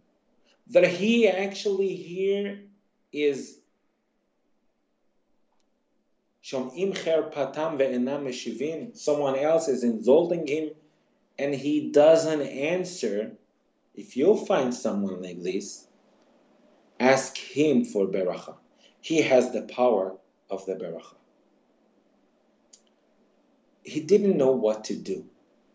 that 0.69 0.87
he 0.87 1.28
actually 1.28 1.95
here 1.95 2.62
is 3.12 3.59
someone 8.95 9.37
else 9.39 9.69
is 9.69 9.85
insulting 9.85 10.47
him 10.47 10.71
and 11.39 11.55
he 11.55 11.91
doesn't 11.91 12.43
answer. 12.43 13.33
If 13.95 14.17
you'll 14.17 14.47
find 14.47 14.75
someone 14.75 15.23
like 15.23 15.43
this, 15.43 15.87
ask 17.01 17.37
him 17.37 17.85
for 17.85 18.07
beracha. 18.07 18.57
He 19.01 19.23
has 19.23 19.53
the 19.53 19.63
power 19.63 20.17
of 20.51 20.65
the 20.67 20.75
beracha. 20.75 21.15
He 23.83 24.01
didn't 24.01 24.37
know 24.37 24.53
what 24.53 24.85
to 24.85 24.97
do. 24.97 25.27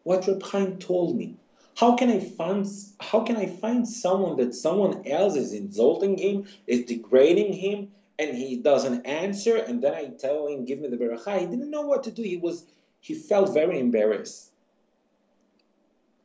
What 0.03 0.27
Reb 0.27 0.41
Chaim 0.43 0.77
told 0.77 1.17
me. 1.17 1.35
How 1.75 1.95
can 1.95 2.09
I 2.09 2.19
find 2.19 2.65
how 2.99 3.19
can 3.21 3.35
I 3.35 3.45
find 3.45 3.87
someone 3.87 4.37
that 4.37 4.55
someone 4.55 5.05
else 5.05 5.35
is 5.35 5.53
insulting 5.53 6.17
him, 6.17 6.45
is 6.65 6.85
degrading 6.85 7.53
him, 7.53 7.91
and 8.19 8.35
he 8.35 8.57
doesn't 8.57 9.05
answer, 9.05 9.57
and 9.57 9.81
then 9.81 9.93
I 9.93 10.07
tell 10.17 10.47
him, 10.47 10.65
give 10.65 10.79
me 10.79 10.87
the 10.87 10.97
beracha. 10.97 11.39
He 11.39 11.45
didn't 11.45 11.69
know 11.69 11.81
what 11.81 12.03
to 12.03 12.11
do. 12.11 12.23
He 12.23 12.37
was 12.37 12.65
he 12.99 13.13
felt 13.13 13.53
very 13.53 13.79
embarrassed. 13.79 14.51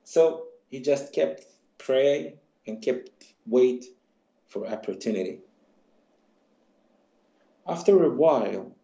So 0.05 0.47
he 0.71 0.81
just 0.81 1.13
kept 1.13 1.47
praying 1.79 2.39
and 2.67 2.81
kept 2.81 3.11
wait 3.47 3.85
for 4.49 4.67
opportunity. 4.67 5.41
After 7.67 8.05
a 8.05 8.11
while, 8.11 8.75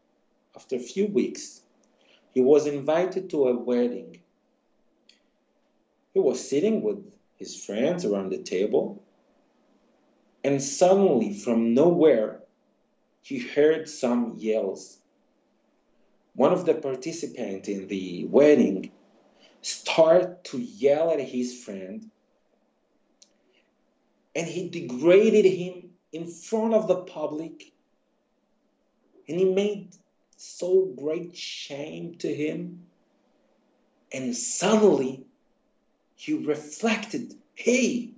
after 0.54 0.76
a 0.76 0.80
few 0.80 1.06
weeks, 1.06 1.62
he 2.34 2.40
was 2.40 2.66
invited 2.66 3.30
to 3.30 3.48
a 3.48 3.58
wedding. 3.58 4.20
He 6.12 6.20
was 6.20 6.48
sitting 6.48 6.82
with 6.82 7.04
his 7.36 7.64
friends 7.64 8.04
around 8.04 8.30
the 8.30 8.38
table, 8.38 9.02
and 10.44 10.62
suddenly, 10.62 11.34
from 11.34 11.74
nowhere, 11.74 12.42
he 13.28 13.38
heard 13.38 13.86
some 13.86 14.36
yells. 14.38 14.96
One 16.34 16.54
of 16.54 16.64
the 16.64 16.72
participants 16.72 17.68
in 17.68 17.86
the 17.86 18.24
wedding 18.24 18.90
started 19.60 20.42
to 20.44 20.58
yell 20.58 21.10
at 21.10 21.20
his 21.20 21.62
friend, 21.62 22.10
and 24.34 24.46
he 24.46 24.70
degraded 24.70 25.44
him 25.44 25.90
in 26.10 26.26
front 26.26 26.72
of 26.72 26.88
the 26.88 27.02
public 27.02 27.70
and 29.28 29.38
he 29.38 29.44
made 29.44 29.94
so 30.38 30.86
great 30.98 31.36
shame 31.36 32.14
to 32.20 32.34
him. 32.34 32.86
And 34.10 34.34
suddenly 34.34 35.26
he 36.16 36.32
reflected, 36.32 37.34
hey, 37.54 38.12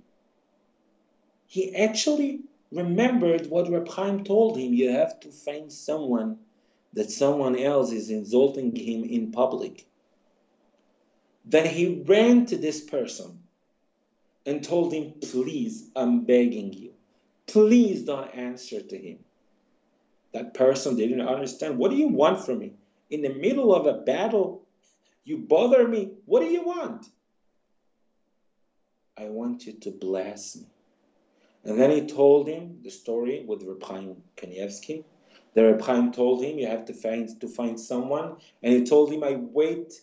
he 1.47 1.75
actually 1.75 2.43
remembered 2.71 3.47
what 3.47 3.69
Reb 3.69 3.87
Chaim 3.89 4.23
told 4.23 4.57
him. 4.57 4.73
You 4.73 4.91
have 4.91 5.19
to 5.21 5.29
find 5.29 5.71
someone 5.71 6.37
that 6.93 7.11
someone 7.11 7.57
else 7.57 7.91
is 7.91 8.09
insulting 8.09 8.75
him 8.75 9.03
in 9.03 9.31
public. 9.31 9.85
Then 11.45 11.65
he 11.65 12.03
ran 12.05 12.45
to 12.47 12.57
this 12.57 12.81
person 12.81 13.39
and 14.45 14.63
told 14.63 14.93
him, 14.93 15.13
Please, 15.21 15.89
I'm 15.95 16.25
begging 16.25 16.73
you, 16.73 16.93
please 17.47 18.03
don't 18.03 18.33
answer 18.35 18.81
to 18.81 18.97
him. 18.97 19.19
That 20.33 20.53
person 20.53 20.95
didn't 20.95 21.21
understand. 21.21 21.77
What 21.77 21.91
do 21.91 21.97
you 21.97 22.07
want 22.07 22.45
from 22.45 22.59
me? 22.59 22.73
In 23.09 23.21
the 23.21 23.33
middle 23.33 23.75
of 23.75 23.85
a 23.85 23.99
battle, 24.01 24.63
you 25.25 25.37
bother 25.37 25.87
me. 25.87 26.11
What 26.25 26.39
do 26.39 26.45
you 26.45 26.63
want? 26.63 27.05
I 29.17 29.25
want 29.25 29.65
you 29.65 29.73
to 29.73 29.91
bless 29.91 30.55
me. 30.55 30.65
And 31.63 31.79
then 31.79 31.91
he 31.91 32.07
told 32.07 32.47
him 32.47 32.79
the 32.83 32.89
story 32.89 33.43
with 33.45 33.63
Reb 33.63 33.83
Chaim 33.83 34.23
Kanievsky. 34.35 35.03
The 35.53 35.73
Reb 35.73 36.13
told 36.13 36.43
him 36.43 36.57
you 36.57 36.67
have 36.67 36.85
to 36.85 36.93
find 36.93 37.29
to 37.41 37.47
find 37.47 37.79
someone, 37.79 38.37
and 38.63 38.73
he 38.73 38.83
told 38.83 39.11
him 39.11 39.23
I 39.23 39.35
wait, 39.35 39.93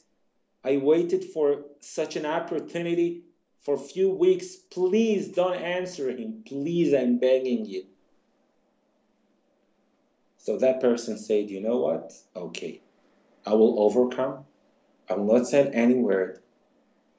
I 0.62 0.76
waited 0.76 1.24
for 1.24 1.64
such 1.80 2.16
an 2.16 2.26
opportunity 2.26 3.22
for 3.62 3.74
a 3.74 3.78
few 3.78 4.10
weeks. 4.10 4.56
Please 4.56 5.28
don't 5.28 5.56
answer 5.56 6.10
him. 6.10 6.42
Please, 6.46 6.94
I'm 6.94 7.18
begging 7.18 7.66
you. 7.66 7.86
So 10.38 10.58
that 10.58 10.80
person 10.80 11.18
said, 11.18 11.50
you 11.50 11.60
know 11.60 11.78
what? 11.78 12.12
Okay, 12.36 12.80
I 13.44 13.54
will 13.54 13.80
overcome. 13.80 14.44
I 15.10 15.14
will 15.14 15.34
not 15.34 15.46
say 15.46 15.68
any 15.68 15.94
word. 15.94 16.40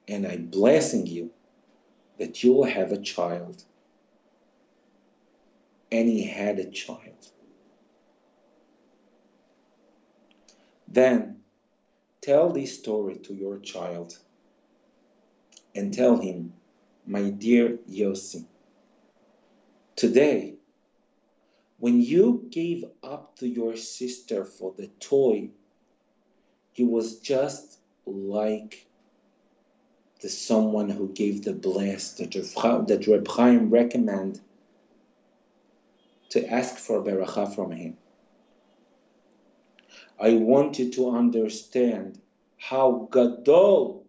And 0.08 0.26
I'm 0.26 0.46
blessing 0.46 1.06
you 1.06 1.30
that 2.18 2.42
you 2.42 2.52
will 2.52 2.64
have 2.64 2.90
a 2.90 3.00
child. 3.00 3.64
And 5.92 6.08
he 6.08 6.22
had 6.22 6.58
a 6.58 6.70
child. 6.70 7.30
Then 10.86 11.40
tell 12.20 12.52
this 12.52 12.78
story 12.78 13.16
to 13.24 13.34
your 13.34 13.58
child 13.58 14.18
and 15.74 15.92
tell 15.94 16.16
him, 16.18 16.52
my 17.06 17.30
dear 17.30 17.78
Yossi, 17.88 18.44
today 19.96 20.54
when 21.80 22.02
you 22.02 22.46
gave 22.50 22.84
up 23.02 23.36
to 23.38 23.48
your 23.48 23.74
sister 23.74 24.44
for 24.44 24.74
the 24.76 24.88
toy, 25.00 25.48
he 26.72 26.84
was 26.84 27.20
just 27.20 27.78
like 28.04 28.86
the 30.20 30.28
someone 30.28 30.90
who 30.90 31.08
gave 31.08 31.42
the 31.42 31.54
that 32.14 32.36
that 32.88 33.06
Reb 33.06 33.26
Chaim 33.26 33.70
recommend 33.70 34.40
to 36.30 36.46
ask 36.48 36.76
for 36.76 37.02
beracha 37.02 37.54
from 37.54 37.72
him. 37.72 37.96
I 40.18 40.34
want 40.34 40.78
you 40.78 40.90
to 40.92 41.10
understand 41.10 42.20
how 42.58 43.08
gadol, 43.10 44.06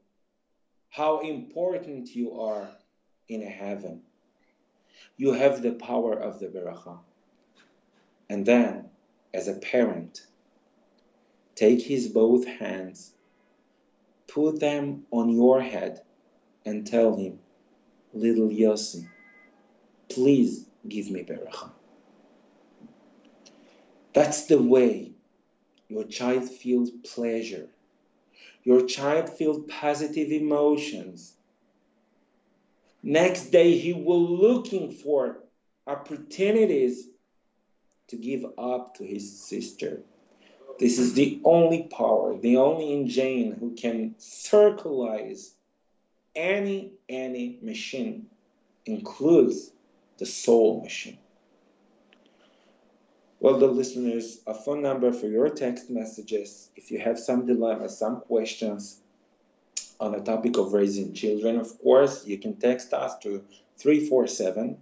how 0.90 1.22
important 1.22 2.16
you 2.16 2.40
are 2.40 2.70
in 3.28 3.42
heaven. 3.42 4.02
You 5.18 5.34
have 5.34 5.62
the 5.62 5.74
power 5.74 6.14
of 6.14 6.40
the 6.40 6.48
beracha. 6.48 7.00
And 8.30 8.46
then, 8.46 8.90
as 9.34 9.48
a 9.48 9.56
parent, 9.56 10.22
take 11.56 11.82
his 11.82 12.08
both 12.08 12.46
hands, 12.46 13.14
put 14.28 14.60
them 14.60 15.06
on 15.12 15.30
your 15.30 15.62
head, 15.62 16.02
and 16.66 16.86
tell 16.86 17.16
him, 17.16 17.40
Little 18.14 18.50
Yossi, 18.50 19.08
please 20.10 20.66
give 20.88 21.10
me 21.10 21.24
beracha. 21.24 21.72
That's 24.14 24.46
the 24.46 24.62
way 24.62 25.12
your 25.88 26.04
child 26.04 26.50
feels 26.50 26.92
pleasure. 26.92 27.70
Your 28.64 28.86
child 28.86 29.30
feels 29.30 29.66
positive 29.68 30.32
emotions. 30.32 31.34
Next 33.04 33.52
day, 33.52 33.78
he 33.78 33.94
will 33.94 34.22
looking 34.22 34.92
for 34.92 35.40
opportunities 35.88 37.08
to 38.10 38.16
give 38.16 38.46
up 38.58 38.96
to 38.96 39.04
his 39.04 39.42
sister. 39.42 40.04
This 40.80 41.00
is 41.00 41.14
the 41.14 41.42
only 41.44 41.84
power, 41.84 42.38
the 42.38 42.58
only 42.58 42.94
engine 42.94 43.54
who 43.54 43.76
can 43.76 44.16
circularize 44.20 45.52
any 46.36 46.94
any 47.10 47.60
machine, 47.62 48.28
includes 48.86 49.72
the 50.18 50.26
soul 50.26 50.82
machine. 50.82 51.18
Well, 53.42 53.58
the 53.58 53.66
listeners, 53.66 54.40
a 54.46 54.54
phone 54.54 54.84
number 54.84 55.12
for 55.12 55.26
your 55.26 55.50
text 55.50 55.90
messages. 55.90 56.70
If 56.76 56.92
you 56.92 57.00
have 57.00 57.18
some 57.18 57.48
dilemmas, 57.48 57.98
some 57.98 58.22
questions 58.22 59.00
on 60.00 60.12
the 60.12 60.20
topic 60.20 60.60
of 60.60 60.74
raising 60.74 61.14
children, 61.14 61.58
of 61.58 61.82
course, 61.82 62.28
you 62.28 62.38
can 62.38 62.58
text 62.58 62.94
us 62.94 63.18
to 63.24 63.44
347 63.80 64.78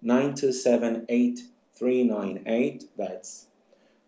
927 0.00 1.06
398. 1.74 2.84
That's 2.96 3.46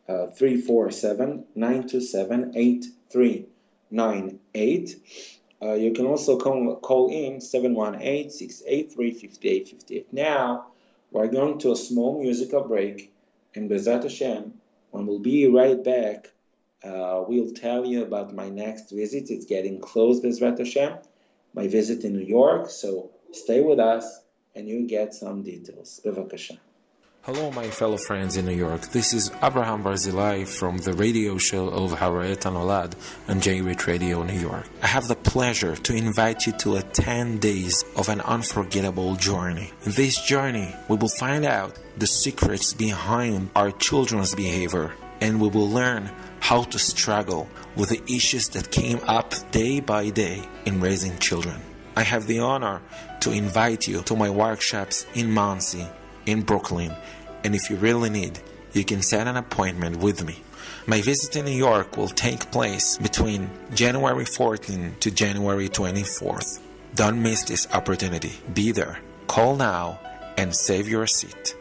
uh, 0.09 0.29
347 0.29 1.46
927 1.57 2.53
8398. 2.55 5.00
Uh, 5.61 5.72
you 5.72 5.92
can 5.94 6.07
also 6.07 6.38
call, 6.38 6.76
call 6.76 7.11
in 7.11 7.40
718 7.40 8.31
683 8.31 9.11
5858. 9.14 10.12
Now, 10.12 10.66
we're 11.11 11.26
going 11.26 11.59
to 11.59 11.72
a 11.72 11.76
small 11.76 12.22
musical 12.22 12.62
break, 12.62 13.12
and 13.54 13.70
Bezrat 13.70 14.02
Hashem, 14.02 14.54
and 14.92 15.06
we'll 15.08 15.20
be 15.20 15.46
right 15.46 15.82
back 15.82 16.32
Uh, 16.82 17.24
we'll 17.28 17.52
tell 17.52 17.84
you 17.84 18.02
about 18.08 18.34
my 18.34 18.48
next 18.48 18.90
visit. 18.90 19.30
It's 19.30 19.44
getting 19.44 19.80
close, 19.80 20.20
Bezrat 20.20 20.58
Hashem. 20.58 20.92
My 21.52 21.68
visit 21.68 22.04
in 22.04 22.12
New 22.14 22.24
York. 22.24 22.70
So 22.70 23.10
stay 23.32 23.60
with 23.60 23.78
us 23.78 24.06
and 24.54 24.66
you 24.66 24.86
get 24.86 25.12
some 25.12 25.42
details. 25.42 26.00
Bevakasha. 26.04 26.56
Hello, 27.24 27.50
my 27.50 27.68
fellow 27.68 27.98
friends 27.98 28.38
in 28.38 28.46
New 28.46 28.56
York. 28.56 28.80
This 28.92 29.12
is 29.12 29.30
Abraham 29.42 29.85
Barzilai 29.85 30.48
from 30.48 30.78
the 30.78 30.94
radio 30.94 31.37
show 31.37 31.68
of 31.68 31.92
Harayet 31.92 32.46
Olad 32.46 32.94
on 33.28 33.42
JRoot 33.42 33.87
Radio 33.87 34.22
New 34.22 34.40
York. 34.40 34.64
I 34.83 34.87
have 34.87 35.06
the 35.06 35.16
pleasure 35.16 35.76
to 35.76 35.94
invite 35.94 36.46
you 36.46 36.54
to 36.54 36.76
a 36.76 36.83
10 36.83 37.37
days 37.37 37.85
of 37.94 38.09
an 38.09 38.22
unforgettable 38.22 39.16
journey. 39.16 39.70
In 39.85 39.92
this 39.92 40.18
journey, 40.22 40.74
we 40.88 40.96
will 40.96 41.11
find 41.11 41.44
out 41.44 41.78
the 41.98 42.06
secrets 42.06 42.72
behind 42.72 43.50
our 43.54 43.70
children's 43.70 44.35
behavior 44.35 44.94
and 45.20 45.42
we 45.42 45.48
will 45.48 45.68
learn 45.68 46.11
how 46.40 46.62
to 46.62 46.78
struggle 46.78 47.50
with 47.76 47.90
the 47.90 48.02
issues 48.11 48.48
that 48.48 48.70
came 48.70 48.98
up 49.06 49.35
day 49.50 49.80
by 49.80 50.09
day 50.09 50.42
in 50.64 50.80
raising 50.80 51.18
children. 51.18 51.61
I 51.96 52.02
have 52.02 52.26
the 52.26 52.38
honor 52.38 52.80
to 53.20 53.30
invite 53.30 53.87
you 53.87 54.00
to 54.04 54.16
my 54.16 54.30
workshops 54.30 55.04
in 55.12 55.30
Monsey, 55.30 55.87
in 56.26 56.42
Brooklyn, 56.42 56.92
and 57.44 57.54
if 57.54 57.70
you 57.70 57.76
really 57.76 58.11
need, 58.11 58.40
you 58.72 58.85
can 58.85 59.02
set 59.02 59.26
an 59.26 59.37
appointment 59.37 59.96
with 59.96 60.24
me. 60.24 60.42
My 60.87 61.00
visit 61.02 61.37
in 61.37 61.44
New 61.44 61.52
York 61.52 61.96
will 61.96 62.09
take 62.09 62.50
place 62.50 62.98
between 62.98 63.50
January 63.74 64.24
14 64.24 64.96
to 65.00 65.11
January 65.11 65.68
24th. 65.68 66.61
Don't 66.94 67.22
miss 67.22 67.44
this 67.44 67.66
opportunity. 67.72 68.33
Be 68.52 68.72
there. 68.72 68.98
Call 69.26 69.56
now 69.56 70.00
and 70.37 70.54
save 70.54 70.88
your 70.88 71.06
seat. 71.06 71.54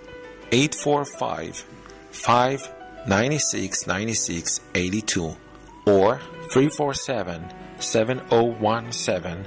845 0.51 1.65
596 2.11 3.87
96 3.87 4.61
82 4.73 5.37
or 5.85 6.19
347 6.51 7.45
7017 7.79 9.45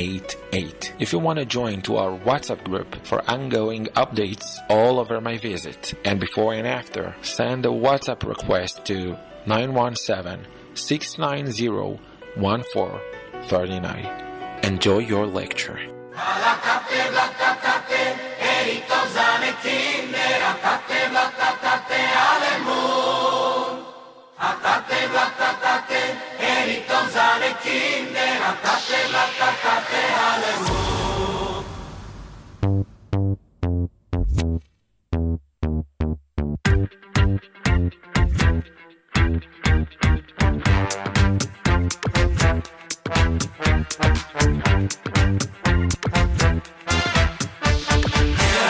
588. 0.00 0.94
If 0.98 1.12
you 1.12 1.18
want 1.18 1.40
to 1.40 1.44
join 1.44 1.82
to 1.82 1.98
our 1.98 2.18
WhatsApp 2.18 2.64
group 2.64 3.04
for 3.04 3.22
ongoing 3.30 3.84
updates 3.96 4.56
all 4.70 4.98
over 4.98 5.20
my 5.20 5.36
visit 5.36 5.92
and 6.06 6.18
before 6.18 6.54
and 6.54 6.66
after, 6.66 7.14
send 7.20 7.66
a 7.66 7.68
WhatsApp 7.68 8.26
request 8.26 8.86
to 8.86 9.18
917 9.44 10.46
690 10.72 12.00
1439. 12.36 14.64
Enjoy 14.64 14.98
your 15.00 15.26
lecture. 15.26 15.78
פתאום 26.90 27.08
זרקים 27.08 28.06
דרקתה 28.12 28.74
לקקתה 29.08 29.96
הלבו 30.16 31.00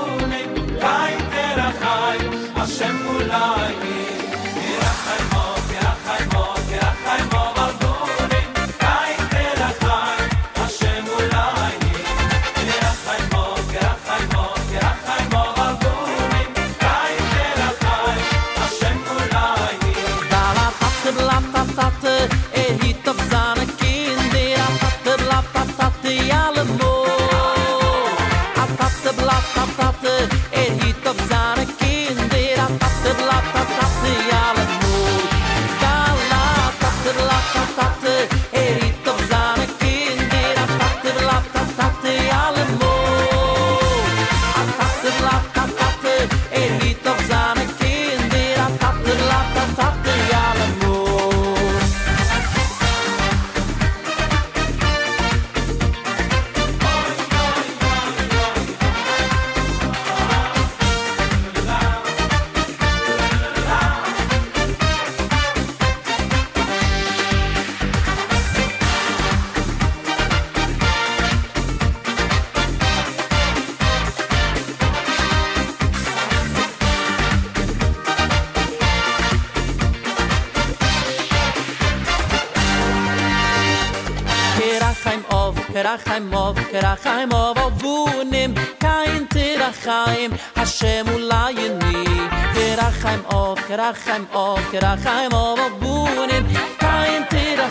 lachem 93.97 94.27
och 94.33 94.61
der 94.73 94.97
heim 95.05 95.33
am 95.33 95.59
bunen 95.81 96.45
kein 96.81 97.25
te 97.31 97.57
der 97.57 97.71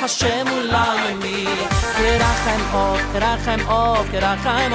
hashem 0.00 0.46
ulay 0.46 1.14
mi 1.22 1.44
der 1.98 2.22
heim 2.44 2.62
och 2.74 3.00
der 3.12 3.26
heim 3.46 3.60
och 3.68 4.06
der 4.12 4.26
heim 4.44 4.72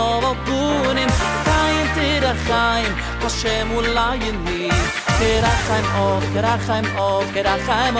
kein 1.45 1.87
te 1.95 2.19
der 2.23 2.35
hashem 3.23 3.71
ulay 3.77 4.19
mi 4.45 4.69
der 5.19 5.45
heim 5.67 5.85
och 6.07 6.23
der 6.33 6.47
heim 6.67 6.85
och 6.97 7.25
der 7.33 7.57
kein 7.67 7.95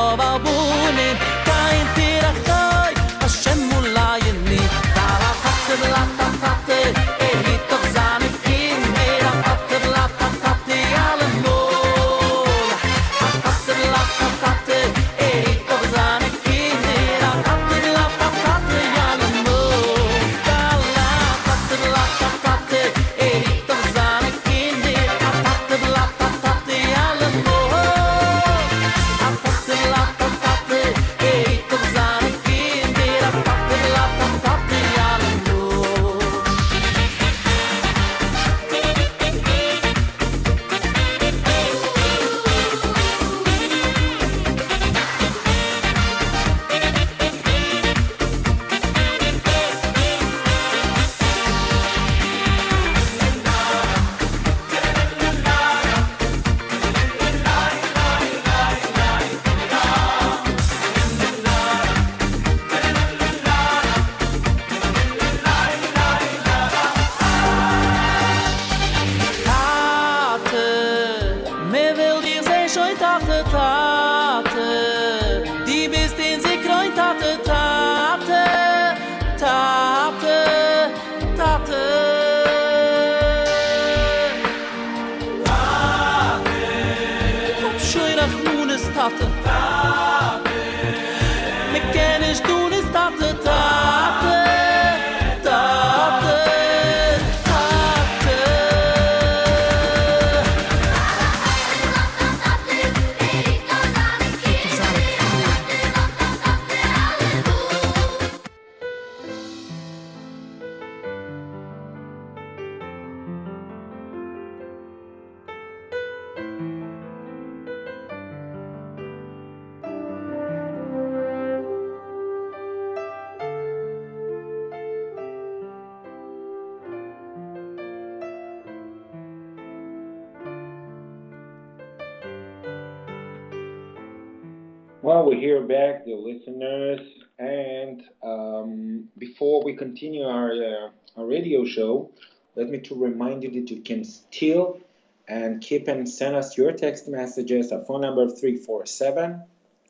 Well, 135.12 135.26
we're 135.26 135.41
here 135.41 135.60
back, 135.60 136.06
the 136.06 136.15
listeners, 136.15 137.02
and 137.38 138.02
um, 138.24 139.10
before 139.17 139.62
we 139.62 139.76
continue 139.76 140.24
our, 140.24 140.54
uh, 140.54 140.89
our 141.17 141.26
radio 141.26 141.65
show, 141.65 142.12
let 142.56 142.69
me 142.69 142.80
to 142.80 142.95
remind 142.95 143.43
you 143.43 143.52
that 143.52 143.69
you 143.69 143.82
can 143.82 144.06
still 144.06 144.80
and 145.28 145.60
keep 145.60 145.89
and 145.89 146.08
send 146.08 146.38
us 146.38 146.58
your 146.58 146.71
text 146.71 147.10
messages. 147.10 147.74
at 147.74 147.88
phone 147.88 148.00
number 148.00 148.30
347 148.30 149.43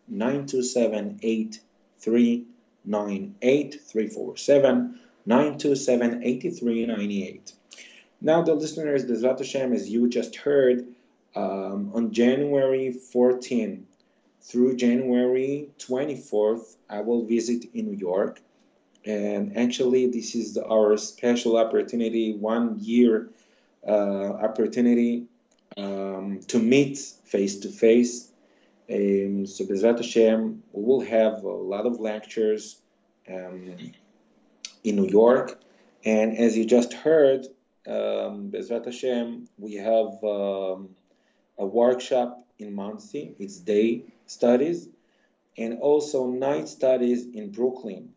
927 0.08 1.20
8398 1.22 3.80
347 3.80 5.00
927 5.28 6.24
8398. 6.24 7.54
Now, 8.22 8.42
the 8.42 8.56
listeners, 8.56 9.06
Bezrat 9.06 9.38
Hashem, 9.38 9.72
as 9.72 9.88
you 9.88 10.10
just 10.10 10.36
heard, 10.36 10.88
um, 11.36 11.92
on 11.94 12.12
January 12.12 12.92
14 12.92 13.86
through 14.42 14.76
January 14.76 15.70
24th, 15.80 16.76
I 16.90 17.02
will 17.02 17.26
visit 17.26 17.66
in 17.74 17.86
New 17.92 17.98
York. 17.98 18.42
And 19.06 19.58
actually, 19.58 20.08
this 20.08 20.36
is 20.36 20.58
our 20.58 20.98
special 20.98 21.58
opportunity, 21.58 22.34
one 22.34 22.78
year 22.80 23.30
uh, 23.88 24.34
opportunity 24.48 25.26
um, 25.78 26.42
to 26.48 26.60
meet 26.60 26.98
face 26.98 27.60
to 27.60 27.70
face. 27.70 28.28
So, 28.88 28.96
Bezrat 29.66 29.98
Hashem, 29.98 30.64
we 30.74 30.84
will 30.84 31.02
have 31.02 31.44
a 31.44 31.48
lot 31.48 31.86
of 31.86 32.00
lectures 32.00 32.78
um, 33.30 33.78
in 34.84 34.96
New 34.96 35.08
York. 35.08 35.60
And 36.04 36.38
as 36.38 36.58
you 36.58 36.66
just 36.66 36.94
heard, 36.94 37.46
um, 37.88 38.52
Bezrat 38.52 38.86
Hashem, 38.86 39.48
we 39.58 39.76
have 39.76 40.24
um, 40.24 40.90
a 41.58 41.66
workshop 41.66 42.46
in 42.60 42.74
Monsey. 42.74 43.34
It's 43.40 43.58
day 43.58 44.04
studies 44.32 44.88
and 45.58 45.80
also 45.80 46.28
night 46.28 46.70
studies 46.70 47.26
in 47.26 47.52
Brooklyn. 47.52 48.14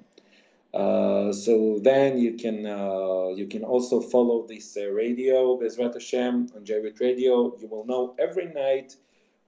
Uh, 0.74 1.32
so 1.32 1.78
then 1.80 2.18
you 2.18 2.32
can 2.32 2.66
uh, 2.66 3.28
you 3.28 3.46
can 3.46 3.62
also 3.62 4.00
follow 4.00 4.44
this 4.44 4.76
uh, 4.76 4.88
radio 4.88 5.56
Bezrat 5.56 5.94
Hashem 5.94 6.48
on 6.56 6.64
JRoot 6.64 7.00
Radio. 7.00 7.56
You 7.60 7.68
will 7.68 7.86
know 7.86 8.16
every 8.18 8.46
night 8.46 8.96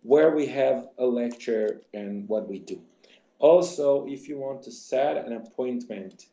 where 0.03 0.31
we 0.31 0.47
have 0.47 0.87
a 0.99 1.05
lecture 1.05 1.81
and 1.93 2.29
what 2.29 2.49
we 2.49 2.61
do. 2.61 2.81
Also, 3.41 4.07
if 4.07 4.29
you 4.29 4.39
want 4.39 4.63
to 4.63 4.71
set 4.71 5.17
an 5.17 5.33
appointment 5.33 6.27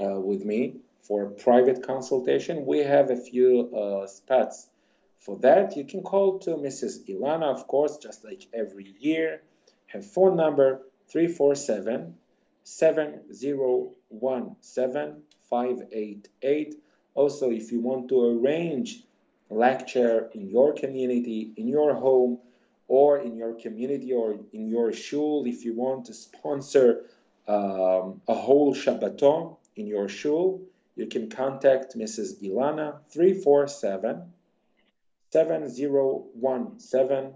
uh, 0.00 0.20
with 0.20 0.44
me 0.44 0.76
for 1.02 1.24
a 1.24 1.30
private 1.30 1.84
consultation, 1.84 2.66
we 2.66 2.78
have 2.78 3.10
a 3.10 3.16
few 3.16 3.74
uh, 3.74 4.06
spots 4.06 4.68
for 5.18 5.36
that. 5.38 5.76
You 5.76 5.84
can 5.84 6.02
call 6.02 6.38
to 6.40 6.50
Mrs. 6.50 7.04
Ilana, 7.08 7.52
of 7.52 7.66
course, 7.66 7.98
just 7.98 8.24
like 8.24 8.46
every 8.54 8.94
year. 9.00 9.42
Her 9.88 10.02
phone 10.02 10.36
number 10.36 10.82
347 11.08 12.14
7017588. 14.14 16.74
Also, 17.14 17.50
if 17.50 17.72
you 17.72 17.80
want 17.80 18.08
to 18.08 18.24
arrange 18.24 19.02
a 19.50 19.54
lecture 19.54 20.30
in 20.34 20.48
your 20.48 20.72
community, 20.74 21.52
in 21.56 21.68
your 21.68 21.94
home, 21.94 22.38
or 22.88 23.18
in 23.18 23.36
your 23.36 23.54
community 23.54 24.12
or 24.12 24.38
in 24.52 24.68
your 24.68 24.92
shul, 24.92 25.44
if 25.46 25.64
you 25.64 25.74
want 25.74 26.04
to 26.06 26.14
sponsor 26.14 27.04
um, 27.48 28.20
a 28.28 28.34
whole 28.34 28.74
Shabbaton 28.74 29.56
in 29.76 29.86
your 29.86 30.08
shul, 30.08 30.60
you 30.94 31.06
can 31.06 31.28
contact 31.28 31.96
Mrs. 31.96 32.40
Ilana 32.42 33.00
347 33.10 34.32
7017 35.30 37.34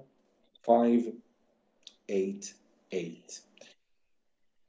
588. 0.62 3.40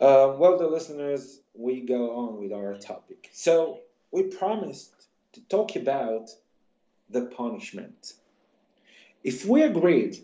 Uh, 0.01 0.33
well, 0.35 0.57
the 0.57 0.65
listeners, 0.67 1.41
we 1.53 1.81
go 1.81 2.15
on 2.15 2.41
with 2.41 2.51
our 2.51 2.73
topic. 2.73 3.29
So, 3.33 3.81
we 4.11 4.23
promised 4.23 5.09
to 5.33 5.41
talk 5.41 5.75
about 5.75 6.31
the 7.11 7.27
punishment. 7.27 8.13
If 9.23 9.45
we 9.45 9.61
agreed 9.61 10.17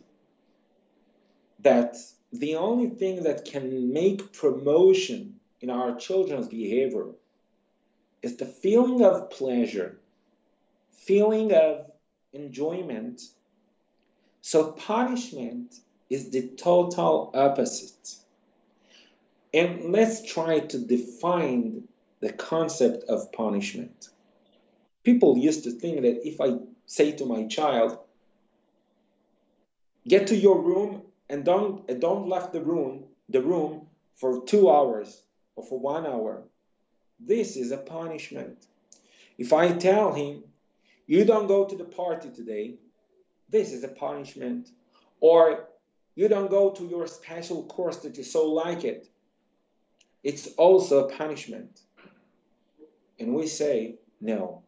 that 1.59 1.95
the 2.33 2.55
only 2.55 2.89
thing 2.89 3.21
that 3.23 3.45
can 3.45 3.93
make 3.93 4.33
promotion 4.33 5.39
in 5.61 5.69
our 5.69 5.95
children's 5.95 6.47
behavior 6.47 7.09
is 8.23 8.37
the 8.37 8.47
feeling 8.47 9.03
of 9.05 9.29
pleasure, 9.29 9.99
feeling 10.91 11.53
of 11.53 11.91
enjoyment, 12.33 13.21
so 14.41 14.71
punishment 14.71 15.75
is 16.09 16.31
the 16.31 16.47
total 16.57 17.29
opposite. 17.35 18.15
And 19.53 19.91
let's 19.91 20.31
try 20.31 20.59
to 20.59 20.77
define 20.77 21.87
the 22.19 22.33
concept 22.33 23.05
of 23.09 23.31
punishment. 23.31 24.09
People 25.03 25.37
used 25.37 25.63
to 25.63 25.71
think 25.71 26.01
that 26.01 26.27
if 26.27 26.41
I 26.41 26.57
say 26.85 27.13
to 27.13 27.25
my 27.25 27.45
child, 27.47 27.99
get 30.07 30.27
to 30.27 30.35
your 30.35 30.61
room 30.61 31.03
and 31.29 31.45
don't 31.45 31.87
don't 31.99 32.27
left 32.27 32.53
the 32.53 32.61
room 32.61 33.05
the 33.29 33.41
room 33.41 33.87
for 34.15 34.45
two 34.45 34.69
hours 34.69 35.23
or 35.55 35.63
for 35.63 35.79
one 35.79 36.05
hour, 36.05 36.43
this 37.19 37.57
is 37.57 37.71
a 37.71 37.77
punishment. 37.77 38.65
If 39.37 39.53
I 39.53 39.71
tell 39.71 40.13
him, 40.13 40.43
you 41.05 41.25
don't 41.25 41.47
go 41.47 41.65
to 41.65 41.75
the 41.75 41.83
party 41.83 42.29
today, 42.29 42.75
this 43.49 43.71
is 43.71 43.83
a 43.83 43.87
punishment. 43.87 44.69
Or 45.19 45.67
you 46.15 46.27
don't 46.27 46.49
go 46.49 46.71
to 46.71 46.85
your 46.85 47.07
special 47.07 47.63
course 47.63 47.97
that 47.97 48.17
you 48.17 48.23
so 48.23 48.47
like 48.51 48.83
it, 48.83 49.09
it's 50.27 50.47
also 50.57 51.07
a 51.07 51.09
punishment. 51.09 51.79
And 53.17 53.33
we 53.33 53.47
say, 53.47 53.95
no. 54.19 54.61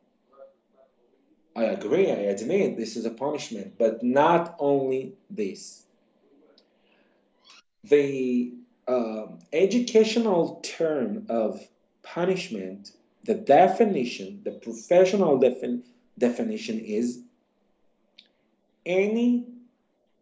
I 1.53 1.63
agree, 1.63 2.09
I 2.09 2.31
admit 2.35 2.77
this 2.77 2.95
is 2.95 3.05
a 3.05 3.09
punishment, 3.09 3.73
but 3.77 4.01
not 4.01 4.55
only 4.57 5.15
this. 5.29 5.83
The 7.83 8.53
uh, 8.87 9.25
educational 9.51 10.61
term 10.63 11.25
of 11.27 11.61
punishment, 12.03 12.91
the 13.25 13.35
definition, 13.35 14.39
the 14.45 14.51
professional 14.51 15.41
defin- 15.41 15.83
definition 16.17 16.79
is 16.79 17.19
any 18.85 19.45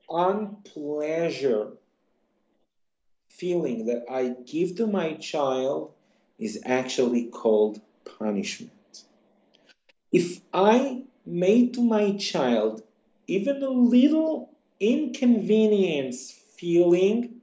unpleasure 0.10 1.77
feeling 3.38 3.86
that 3.86 4.06
I 4.10 4.36
give 4.46 4.78
to 4.78 4.88
my 4.88 5.14
child 5.14 5.94
is 6.40 6.62
actually 6.66 7.26
called 7.26 7.80
punishment. 8.18 8.72
If 10.12 10.40
I 10.54 11.04
made 11.26 11.76
to 11.76 11.82
my 11.82 12.18
child 12.18 12.82
even 13.28 13.62
a 13.62 13.70
little 13.70 14.50
inconvenience 14.80 16.32
feeling, 16.32 17.42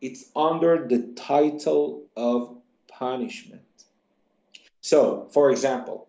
it's 0.00 0.30
under 0.34 0.86
the 0.88 1.12
title 1.14 2.04
of 2.16 2.56
punishment. 2.88 3.62
So, 4.80 5.28
for 5.32 5.50
example, 5.50 6.08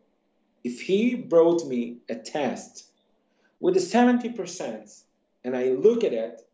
if 0.63 0.81
he 0.81 1.15
brought 1.15 1.65
me 1.65 1.97
a 2.09 2.15
test 2.15 2.89
with 3.59 3.75
a 3.75 3.79
70% 3.79 5.03
and 5.43 5.57
I 5.57 5.69
look 5.69 6.03
at 6.03 6.13
it 6.13 6.46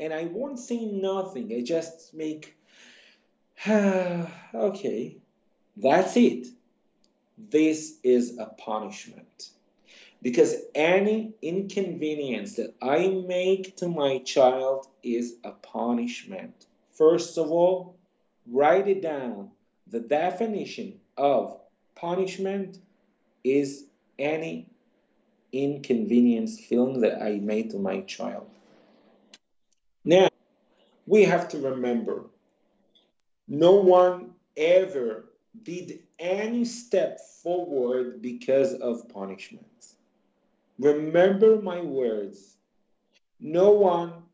and 0.00 0.12
I 0.12 0.24
won't 0.24 0.58
say 0.58 0.84
nothing. 0.84 1.52
I 1.52 1.62
just 1.62 2.14
make, 2.14 2.56
okay, 3.68 5.16
that's 5.76 6.16
it. 6.16 6.46
this 7.36 7.98
is 8.02 8.38
a 8.38 8.46
punishment. 8.46 9.50
Because 10.20 10.56
any 10.74 11.34
inconvenience 11.40 12.56
that 12.56 12.74
I 12.82 13.08
make 13.08 13.76
to 13.76 13.88
my 13.88 14.18
child 14.18 14.88
is 15.02 15.36
a 15.44 15.52
punishment. 15.52 16.66
First 16.90 17.38
of 17.38 17.52
all, 17.52 17.96
write 18.50 18.88
it 18.88 19.00
down. 19.00 19.52
The 19.86 20.00
definition 20.00 20.98
of 21.16 21.60
punishment 21.94 22.78
is 23.44 23.84
any 24.18 24.66
inconvenience 25.52 26.58
feeling 26.58 27.00
that 27.02 27.22
I 27.22 27.38
made 27.38 27.70
to 27.70 27.78
my 27.78 28.00
child. 28.00 28.50
We 31.08 31.22
have 31.24 31.48
to 31.48 31.58
remember 31.58 32.26
no 33.48 33.76
one 33.76 34.34
ever 34.58 35.30
did 35.62 36.00
any 36.18 36.66
step 36.66 37.18
forward 37.42 38.20
because 38.20 38.74
of 38.74 39.08
punishment. 39.08 39.94
Remember 40.78 41.62
my 41.62 41.80
words. 41.80 42.58
No 43.40 43.70
one, 43.70 44.24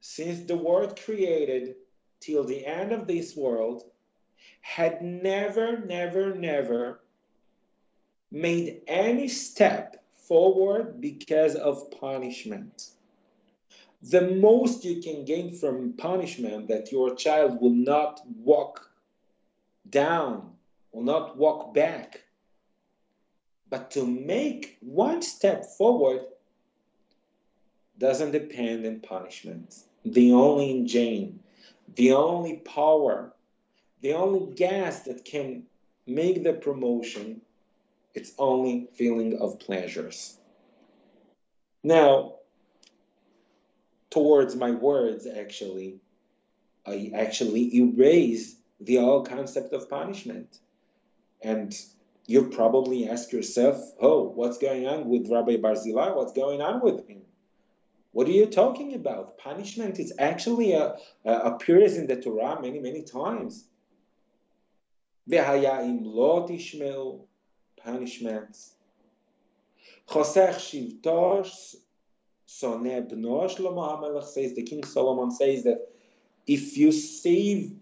since 0.00 0.46
the 0.46 0.56
world 0.56 0.96
created 1.04 1.74
till 2.20 2.44
the 2.44 2.64
end 2.64 2.92
of 2.92 3.08
this 3.08 3.36
world, 3.36 3.82
had 4.60 5.02
never, 5.02 5.80
never, 5.80 6.32
never 6.36 7.00
made 8.30 8.82
any 8.86 9.26
step 9.26 10.04
forward 10.14 11.00
because 11.00 11.56
of 11.56 11.90
punishment. 11.90 12.90
The 14.10 14.20
most 14.20 14.84
you 14.84 15.02
can 15.02 15.24
gain 15.24 15.52
from 15.52 15.94
punishment 15.94 16.68
that 16.68 16.92
your 16.92 17.16
child 17.16 17.60
will 17.60 17.74
not 17.74 18.20
walk 18.36 18.88
down, 19.88 20.52
will 20.92 21.02
not 21.02 21.36
walk 21.36 21.74
back. 21.74 22.22
But 23.68 23.90
to 23.92 24.06
make 24.06 24.78
one 24.80 25.22
step 25.22 25.66
forward 25.66 26.20
doesn't 27.98 28.30
depend 28.30 28.86
on 28.86 29.00
punishment. 29.00 29.74
The 30.04 30.32
only 30.32 30.70
engine, 30.70 31.40
the 31.96 32.12
only 32.12 32.58
power, 32.58 33.34
the 34.02 34.12
only 34.12 34.54
gas 34.54 35.00
that 35.02 35.24
can 35.24 35.64
make 36.06 36.44
the 36.44 36.52
promotion, 36.52 37.40
it's 38.14 38.32
only 38.38 38.88
feeling 38.94 39.38
of 39.38 39.58
pleasures. 39.58 40.38
Now, 41.82 42.35
towards 44.16 44.56
my 44.56 44.70
words, 44.70 45.26
actually, 45.26 46.00
I 46.86 47.12
actually 47.14 47.76
erase 47.76 48.56
the 48.80 48.96
whole 48.96 49.22
concept 49.22 49.74
of 49.74 49.90
punishment. 49.90 50.58
And 51.42 51.78
you 52.26 52.48
probably 52.48 53.10
ask 53.10 53.30
yourself, 53.30 53.76
oh, 54.00 54.22
what's 54.22 54.56
going 54.56 54.86
on 54.86 55.10
with 55.10 55.28
Rabbi 55.30 55.56
Barzilai? 55.56 56.16
What's 56.16 56.32
going 56.32 56.62
on 56.62 56.80
with 56.80 57.06
him? 57.06 57.20
What 58.12 58.26
are 58.26 58.38
you 58.40 58.46
talking 58.46 58.94
about? 58.94 59.36
Punishment 59.36 59.98
is 59.98 60.14
actually 60.18 60.72
a, 60.72 60.96
a, 61.26 61.32
appears 61.52 61.98
in 61.98 62.06
the 62.06 62.16
Torah 62.16 62.58
many, 62.62 62.80
many 62.80 63.02
times. 63.02 63.68
Im 65.30 66.04
lo 66.04 66.48
tishmeu, 66.48 67.20
punishments. 67.84 68.70
Soneh 72.48 73.08
bno 73.08 73.48
Shlomo 73.48 74.22
says, 74.22 74.54
the 74.54 74.62
King 74.62 74.84
Solomon 74.84 75.30
says 75.30 75.64
that 75.64 75.88
if 76.46 76.76
you 76.76 76.92
save 76.92 77.72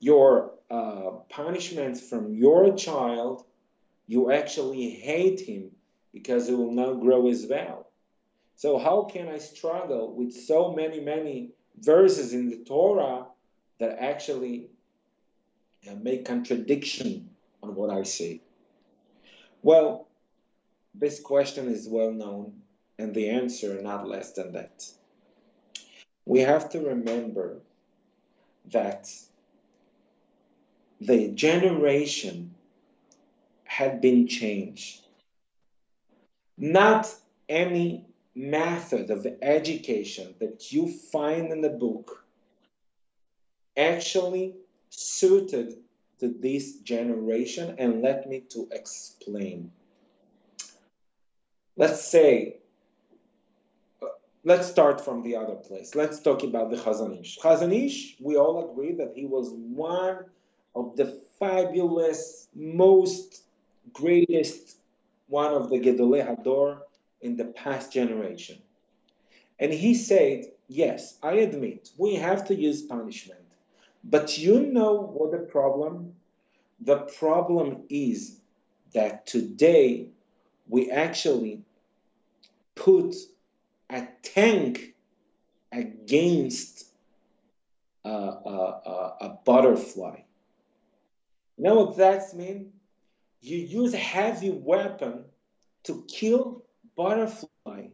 your 0.00 0.52
uh, 0.70 1.10
punishment 1.28 1.98
from 1.98 2.34
your 2.34 2.74
child, 2.76 3.44
you 4.06 4.30
actually 4.32 4.90
hate 4.90 5.40
him 5.40 5.70
because 6.12 6.48
he 6.48 6.54
will 6.54 6.72
not 6.72 7.00
grow 7.00 7.28
as 7.28 7.46
well. 7.48 7.86
So, 8.56 8.78
how 8.78 9.04
can 9.04 9.28
I 9.28 9.38
struggle 9.38 10.14
with 10.14 10.32
so 10.32 10.72
many, 10.72 11.00
many 11.00 11.50
verses 11.78 12.32
in 12.32 12.48
the 12.48 12.64
Torah 12.64 13.26
that 13.78 13.98
actually 14.00 14.70
uh, 15.88 15.94
make 15.94 16.24
contradiction 16.24 17.30
on 17.62 17.74
what 17.74 17.90
I 17.90 18.02
say? 18.02 18.40
Well, 19.62 20.08
this 20.94 21.20
question 21.20 21.68
is 21.68 21.88
well 21.88 22.12
known, 22.12 22.54
and 22.98 23.14
the 23.14 23.28
answer 23.30 23.80
not 23.80 24.08
less 24.08 24.32
than 24.32 24.52
that. 24.52 24.90
We 26.26 26.40
have 26.40 26.70
to 26.70 26.80
remember 26.80 27.58
that 28.72 29.08
the 31.00 31.28
generation 31.28 32.54
had 33.64 34.00
been 34.00 34.26
changed. 34.26 35.02
Not 36.56 37.14
any 37.48 38.06
method 38.34 39.10
of 39.10 39.26
education 39.42 40.34
that 40.40 40.72
you 40.72 40.88
find 40.88 41.50
in 41.52 41.60
the 41.60 41.70
book 41.70 42.24
actually 43.76 44.54
suited 44.90 45.74
to 46.18 46.28
this 46.28 46.78
generation 46.80 47.76
and 47.78 48.02
let 48.02 48.28
me 48.28 48.40
to 48.50 48.68
explain 48.72 49.70
let's 51.76 52.04
say 52.04 52.57
let's 54.44 54.68
start 54.68 55.04
from 55.04 55.22
the 55.22 55.36
other 55.36 55.54
place 55.54 55.94
let's 55.94 56.20
talk 56.20 56.42
about 56.42 56.70
the 56.70 56.76
Chazon 56.76 57.20
Ish 57.20 57.38
Chazon 57.38 57.72
Ish 57.72 58.16
we 58.20 58.36
all 58.36 58.70
agree 58.70 58.94
that 58.94 59.12
he 59.14 59.24
was 59.24 59.52
one 59.52 60.24
of 60.74 60.96
the 60.96 61.20
fabulous, 61.38 62.48
most 62.54 63.42
greatest 63.92 64.78
one 65.28 65.52
of 65.52 65.70
the 65.70 65.78
Gedolei 65.78 66.26
Hador 66.26 66.78
in 67.20 67.36
the 67.36 67.46
past 67.46 67.92
generation. 67.92 68.58
And 69.58 69.72
he 69.72 69.94
said, 69.94 70.46
Yes, 70.68 71.16
I 71.22 71.32
admit, 71.34 71.90
we 71.96 72.14
have 72.16 72.46
to 72.48 72.54
use 72.54 72.82
punishment. 72.82 73.40
But 74.04 74.36
you 74.38 74.60
know 74.60 75.00
what 75.00 75.32
the 75.32 75.38
problem? 75.38 76.14
The 76.80 76.98
problem 77.18 77.84
is 77.88 78.38
that 78.94 79.26
today 79.26 80.08
we 80.68 80.90
actually 80.90 81.62
put 82.74 83.16
tank 84.22 84.94
against 85.72 86.86
a, 88.04 88.08
a, 88.08 88.80
a, 88.84 89.16
a 89.20 89.38
butterfly. 89.44 90.20
You 91.56 91.64
know 91.64 91.74
what 91.74 91.96
that 91.96 92.34
means? 92.34 92.72
You 93.40 93.58
use 93.58 93.94
a 93.94 93.98
heavy 93.98 94.50
weapon 94.50 95.24
to 95.84 96.04
kill 96.08 96.64
butterfly. 96.96 97.88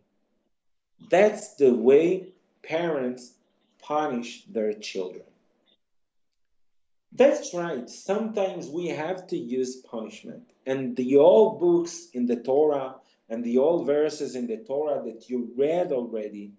That's 1.10 1.54
the 1.54 1.72
way 1.72 2.32
parents 2.62 3.32
punish 3.82 4.44
their 4.44 4.72
children. 4.72 5.24
That's 7.12 7.54
right. 7.54 7.88
Sometimes 7.88 8.68
we 8.68 8.88
have 8.88 9.26
to 9.28 9.36
use 9.36 9.76
punishment. 9.76 10.42
And 10.66 10.96
the 10.96 11.16
old 11.18 11.60
books 11.60 12.08
in 12.12 12.26
the 12.26 12.36
Torah 12.36 12.96
and 13.28 13.42
the 13.42 13.58
old 13.58 13.86
verses 13.86 14.34
in 14.34 14.46
the 14.46 14.58
Torah 14.58 15.02
that 15.04 15.28
you 15.28 15.52
read 15.56 15.92
already 15.92 16.52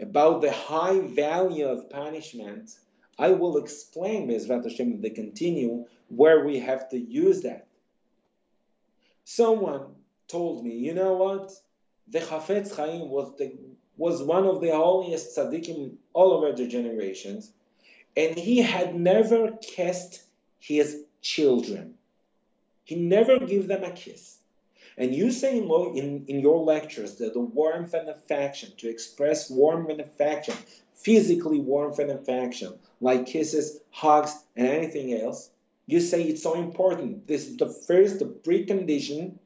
about 0.00 0.40
the 0.42 0.52
high 0.52 1.00
value 1.00 1.66
of 1.66 1.90
punishment 1.90 2.70
I 3.18 3.30
will 3.30 3.58
explain, 3.58 4.28
Bezrat 4.28 4.64
Hashem, 4.64 4.94
if 4.94 5.00
they 5.00 5.10
continue, 5.10 5.86
where 6.08 6.44
we 6.44 6.58
have 6.58 6.88
to 6.90 6.98
use 6.98 7.42
that. 7.42 7.66
Someone 9.24 9.94
told 10.28 10.64
me, 10.64 10.72
you 10.72 10.94
know 10.94 11.14
what? 11.14 11.52
The 12.08 12.20
Chafetz 12.20 12.74
Chaim 12.76 13.08
was, 13.08 13.34
the, 13.38 13.56
was 13.96 14.22
one 14.22 14.46
of 14.46 14.60
the 14.60 14.72
holiest 14.72 15.36
tzaddikim 15.36 15.94
all 16.12 16.32
over 16.32 16.52
the 16.52 16.66
generations, 16.66 17.52
and 18.16 18.36
he 18.36 18.60
had 18.60 18.94
never 18.94 19.52
kissed 19.62 20.22
his 20.58 21.04
children. 21.22 21.94
He 22.84 22.96
never 22.96 23.38
gave 23.38 23.68
them 23.68 23.84
a 23.84 23.92
kiss. 23.92 24.38
And 24.96 25.14
you 25.14 25.32
say 25.32 25.58
in, 25.58 25.68
in, 25.96 26.24
in 26.28 26.40
your 26.40 26.62
lectures 26.62 27.16
that 27.16 27.34
the 27.34 27.40
warmth 27.40 27.94
and 27.94 28.08
affection, 28.08 28.72
to 28.78 28.88
express 28.88 29.50
warmth 29.50 29.90
and 29.90 30.00
affection, 30.00 30.54
physically 30.94 31.58
warmth 31.58 31.98
and 31.98 32.10
affection, 32.10 32.74
like 33.00 33.26
kisses, 33.26 33.80
hugs, 33.90 34.34
and 34.56 34.68
anything 34.68 35.12
else, 35.12 35.50
you 35.86 36.00
say 36.00 36.22
it's 36.22 36.42
so 36.42 36.54
important. 36.54 37.26
This 37.26 37.48
is 37.48 37.56
the 37.56 37.68
first 37.68 38.20
the 38.20 38.26
precondition 38.26 39.38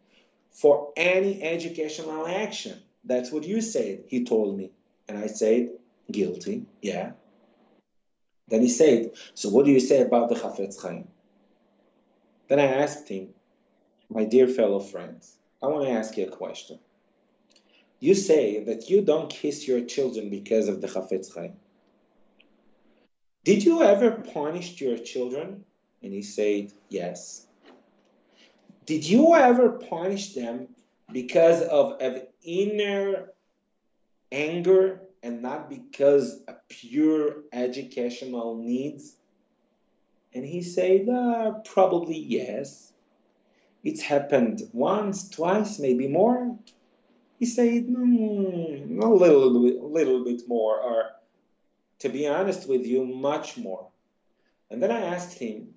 for 0.51 0.93
any 0.97 1.43
educational 1.43 2.27
action. 2.27 2.79
That's 3.05 3.33
what 3.33 3.45
you 3.45 3.61
said, 3.61 4.05
he 4.09 4.25
told 4.25 4.57
me. 4.57 4.71
And 5.09 5.17
I 5.17 5.29
said, 5.29 5.71
guilty, 6.11 6.67
yeah. 6.83 7.13
Then 8.49 8.61
he 8.61 8.69
said, 8.69 9.13
so 9.35 9.49
what 9.49 9.65
do 9.65 9.71
you 9.71 9.81
say 9.81 10.03
about 10.03 10.29
the 10.29 10.35
Chafetz 10.35 10.81
Chaim? 10.81 11.09
Then 12.49 12.61
I 12.61 12.83
asked 12.83 13.09
him, 13.09 13.29
my 14.11 14.25
dear 14.25 14.49
fellow 14.49 14.81
friends, 14.81 15.38
I 15.63 15.67
want 15.67 15.85
to 15.85 15.91
ask 15.91 16.17
you 16.17 16.27
a 16.27 16.31
question. 16.31 16.79
You 18.01 18.15
say 18.15 18.65
that 18.65 18.89
you 18.91 19.03
don't 19.03 19.29
kiss 19.29 19.67
your 19.67 19.85
children 19.85 20.31
because 20.31 20.69
of 20.69 20.81
the 20.81 20.87
Chafetz 20.87 21.35
Chaim. 21.35 21.55
Did 23.45 23.65
you 23.65 23.83
ever 23.83 24.11
punish 24.11 24.81
your 24.81 24.99
children? 24.99 25.65
And 26.03 26.13
he 26.13 26.23
said, 26.23 26.73
Yes. 26.89 27.47
Did 28.87 29.07
you 29.07 29.35
ever 29.35 29.71
punish 29.71 30.35
them 30.35 30.69
because 31.13 31.63
of 31.63 32.01
an 32.01 32.23
inner 32.43 33.33
anger 34.31 35.03
and 35.23 35.43
not 35.43 35.69
because 35.69 36.41
of 36.47 36.57
pure 36.69 37.43
educational 37.53 38.57
needs? 38.57 39.15
And 40.35 40.45
he 40.45 40.63
said, 40.63 41.09
uh, 41.09 41.53
probably 41.65 42.19
yes. 42.19 42.93
It's 43.85 44.03
happened 44.03 44.63
once, 44.73 45.29
twice, 45.29 45.79
maybe 45.79 46.09
more. 46.09 46.59
He 47.39 47.47
said, 47.47 47.87
mm, 47.87 49.01
a 49.01 49.07
little 49.07 49.63
bit, 49.63 49.81
little 49.81 50.25
bit 50.25 50.43
more, 50.49 50.81
or 50.81 51.11
to 52.01 52.09
be 52.09 52.27
honest 52.27 52.69
with 52.69 52.85
you, 52.85 53.05
much 53.05 53.57
more. 53.57 53.89
And 54.71 54.83
then 54.83 54.91
I 54.91 55.01
asked 55.01 55.39
him, 55.39 55.75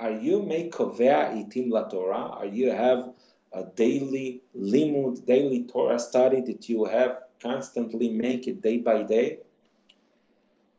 are 0.00 0.10
you 0.10 0.42
make 0.42 0.72
kovea 0.72 1.30
itim 1.32 1.70
la 1.70 1.84
Torah? 1.84 2.28
Are 2.40 2.46
you 2.46 2.70
have 2.70 3.12
a 3.52 3.64
daily 3.64 4.42
limud, 4.58 5.24
daily 5.26 5.64
Torah 5.64 5.98
study 5.98 6.40
that 6.40 6.68
you 6.68 6.86
have 6.86 7.18
constantly 7.40 8.08
make 8.08 8.48
it 8.48 8.62
day 8.62 8.78
by 8.78 9.02
day? 9.02 9.38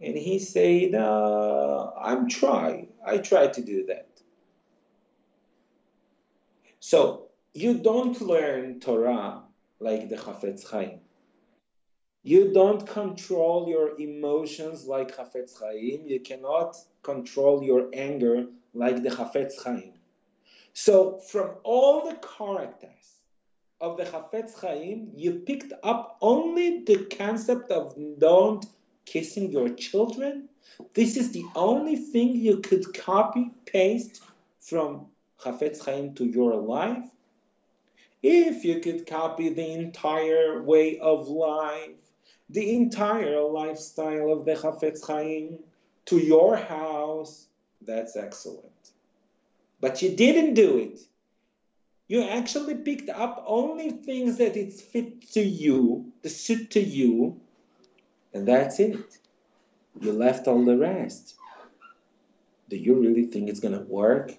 And 0.02 0.18
he 0.18 0.40
said, 0.40 0.96
uh, 0.96 1.92
I'm 1.98 2.28
try. 2.28 2.88
I 3.06 3.20
try 3.20 3.48
to 3.48 3.62
do 3.62 3.86
that. 3.86 4.13
So 6.86 7.30
you 7.54 7.76
don't 7.76 8.20
learn 8.20 8.82
Torah 8.82 9.44
like 9.80 10.10
the 10.10 10.18
Chafetz 10.18 10.70
Chaim. 10.70 11.00
You 12.24 12.52
don't 12.52 12.86
control 12.86 13.70
your 13.70 13.98
emotions 13.98 14.86
like 14.86 15.16
Chafetz 15.16 15.58
Chaim. 15.58 16.06
You 16.06 16.20
cannot 16.20 16.76
control 17.02 17.64
your 17.64 17.90
anger 17.94 18.48
like 18.74 19.02
the 19.02 19.12
Chafetz 19.12 19.64
Chaim. 19.64 19.94
So 20.74 21.20
from 21.20 21.52
all 21.64 22.04
the 22.10 22.18
characters 22.18 23.22
of 23.80 23.96
the 23.96 24.04
Chafetz 24.04 24.54
Chaim, 24.60 25.10
you 25.16 25.36
picked 25.36 25.72
up 25.84 26.18
only 26.20 26.84
the 26.84 27.06
concept 27.06 27.72
of 27.72 27.98
don't 28.20 28.66
kissing 29.06 29.54
your 29.54 29.70
children. 29.70 30.50
This 30.94 31.16
is 31.16 31.32
the 31.32 31.46
only 31.56 31.96
thing 31.96 32.36
you 32.36 32.58
could 32.58 32.94
copy 32.94 33.52
paste 33.66 34.22
from 34.60 35.08
Chafetz 35.44 35.84
Chaim 35.84 36.14
to 36.16 36.26
your 36.26 36.56
life. 36.56 37.04
If 38.22 38.64
you 38.64 38.80
could 38.80 39.06
copy 39.06 39.50
the 39.50 39.74
entire 39.74 40.64
way 40.64 41.00
of 41.00 41.28
life, 41.28 41.90
the 42.50 42.76
entire 42.76 43.42
lifestyle 43.42 44.32
of 44.32 44.46
the 44.46 44.54
Chafetz 44.54 45.06
Chaim 45.06 45.60
to 46.06 46.18
your 46.18 46.56
house, 46.56 47.48
that's 47.82 48.16
excellent. 48.16 48.92
But 49.82 50.02
you 50.02 50.16
didn't 50.16 50.54
do 50.54 50.78
it. 50.78 51.00
You 52.08 52.24
actually 52.24 52.76
picked 52.76 53.10
up 53.10 53.44
only 53.48 53.92
things 53.92 54.38
that 54.38 54.56
it's 54.56 54.82
fit 54.82 55.32
to 55.32 55.42
you, 55.42 56.12
the 56.22 56.30
suit 56.30 56.72
to 56.72 56.80
you, 56.80 57.40
and 58.34 58.48
that's 58.48 58.80
it. 58.80 59.18
You 60.00 60.14
left 60.14 60.48
all 60.48 60.64
the 60.64 60.78
rest. 60.78 61.36
Do 62.70 62.78
you 62.78 62.96
really 62.96 63.26
think 63.26 63.50
it's 63.50 63.60
gonna 63.60 63.82
work? 63.82 64.34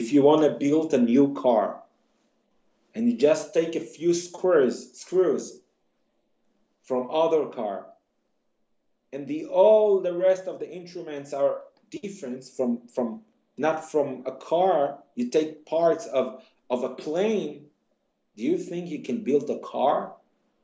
If 0.00 0.12
you 0.12 0.22
want 0.22 0.42
to 0.42 0.50
build 0.50 0.92
a 0.92 0.98
new 0.98 1.34
car 1.34 1.82
and 2.94 3.08
you 3.08 3.16
just 3.16 3.54
take 3.54 3.74
a 3.76 3.80
few 3.80 4.12
screws, 4.12 4.76
screws 5.00 5.60
from 6.82 7.08
other 7.10 7.46
car 7.46 7.86
and 9.12 9.26
the 9.26 9.46
all 9.46 10.00
the 10.00 10.12
rest 10.12 10.44
of 10.46 10.60
the 10.60 10.70
instruments 10.70 11.32
are 11.32 11.62
different 11.90 12.44
from 12.44 12.86
from 12.94 13.22
not 13.56 13.90
from 13.90 14.22
a 14.26 14.32
car 14.32 14.98
you 15.14 15.30
take 15.30 15.64
parts 15.64 16.06
of 16.06 16.44
of 16.68 16.84
a 16.84 16.90
plane 16.90 17.66
do 18.36 18.42
you 18.42 18.58
think 18.58 18.90
you 18.90 19.02
can 19.02 19.22
build 19.22 19.48
a 19.48 19.58
car? 19.58 20.12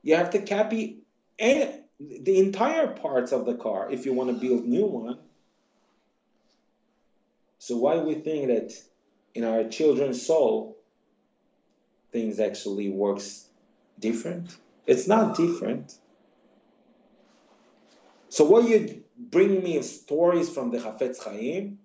You 0.03 0.17
have 0.17 0.31
to 0.31 0.43
copy 0.43 0.99
any, 1.39 1.81
the 1.99 2.39
entire 2.39 2.89
parts 2.89 3.33
of 3.33 3.47
the 3.47 3.55
car 3.55 3.91
if 3.91 4.05
you 4.05 4.13
want 4.13 4.29
to 4.31 4.49
build 4.49 4.67
new 4.67 4.85
one. 4.85 5.19
So 7.59 7.79
why 7.79 7.97
we 7.97 8.15
think 8.15 8.49
that 8.49 8.73
in 9.35 9.45
our 9.45 9.65
children's 9.65 10.25
soul 10.25 10.77
things 12.13 12.41
actually 12.41 12.89
works 12.89 13.47
different 13.99 14.57
it's 14.87 15.07
not 15.07 15.37
different 15.37 15.99
so 18.33 18.45
what 18.45 18.67
you 18.67 19.05
bring 19.19 19.63
me 19.63 19.83
stories 19.83 20.49
from 20.49 20.71
the 20.71 20.79
Chafetz 20.79 21.23
Chaim, 21.23 21.79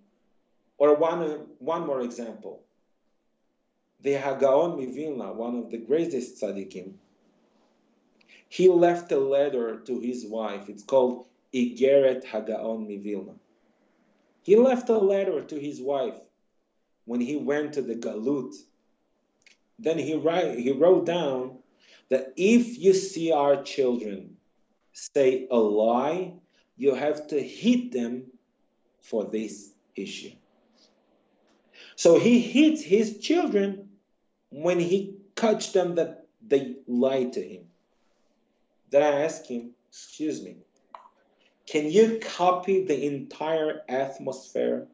or 0.77 0.95
one, 0.95 1.47
one 1.59 1.85
more 1.85 1.99
example. 1.99 2.63
The 4.01 4.13
Hagaon 4.13 4.77
Mivilna, 4.77 5.35
one 5.35 5.57
of 5.57 5.71
the 5.71 5.77
greatest 5.77 6.41
tzaddikim, 6.41 6.93
he 8.47 8.69
left 8.69 9.11
a 9.11 9.19
letter 9.19 9.81
to 9.81 9.99
his 9.99 10.25
wife. 10.25 10.69
It's 10.69 10.83
called 10.83 11.25
Igeret 11.53 12.23
Hagaon 12.23 12.87
Mivilna. 12.87 13.35
He 14.43 14.55
left 14.55 14.87
a 14.87 14.97
letter 14.97 15.41
to 15.41 15.59
his 15.59 15.81
wife 15.81 16.17
when 17.07 17.21
he 17.21 17.37
went 17.37 17.73
to 17.73 17.81
the 17.81 17.95
Galut. 17.95 18.53
Then 19.79 19.97
he, 19.97 20.15
write, 20.15 20.59
he 20.59 20.71
wrote 20.71 21.05
down 21.05 21.59
that 22.09 22.33
if 22.35 22.77
you 22.77 22.93
see 22.93 23.31
our 23.31 23.63
children 23.63 24.35
say 24.91 25.47
a 25.49 25.57
lie, 25.57 26.33
you 26.75 26.93
have 26.93 27.27
to 27.27 27.41
hit 27.41 27.91
them 27.91 28.25
for 28.99 29.23
this 29.23 29.71
issue. 29.95 30.31
So 31.95 32.19
he 32.19 32.39
hits 32.39 32.83
his 32.83 33.19
children 33.19 33.89
when 34.49 34.79
he 34.79 35.15
catch 35.35 35.71
them 35.71 35.95
that 35.95 36.27
they 36.45 36.75
lied 36.87 37.33
to 37.33 37.41
him. 37.41 37.63
Then 38.89 39.01
I 39.01 39.21
ask 39.21 39.45
him, 39.45 39.71
excuse 39.89 40.43
me, 40.43 40.57
can 41.67 41.89
you 41.89 42.19
copy 42.19 42.85
the 42.85 43.05
entire 43.05 43.81
atmosphere 43.87 44.87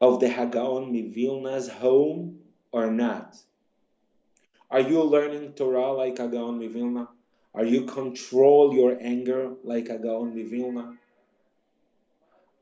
of 0.00 0.20
the 0.20 0.28
Hagaon 0.28 0.90
Mivilna's 0.92 1.68
home 1.68 2.40
or 2.72 2.90
not? 2.90 3.36
Are 4.70 4.80
you 4.80 5.02
learning 5.02 5.52
Torah 5.52 5.92
like 5.92 6.16
Hagaon 6.16 6.58
Mivilna? 6.58 7.08
Are 7.54 7.64
you 7.64 7.86
control 7.86 8.74
your 8.74 8.96
anger 9.00 9.54
like 9.64 9.88
a 9.88 9.98
Gaon 9.98 10.32
Vilna? 10.32 10.96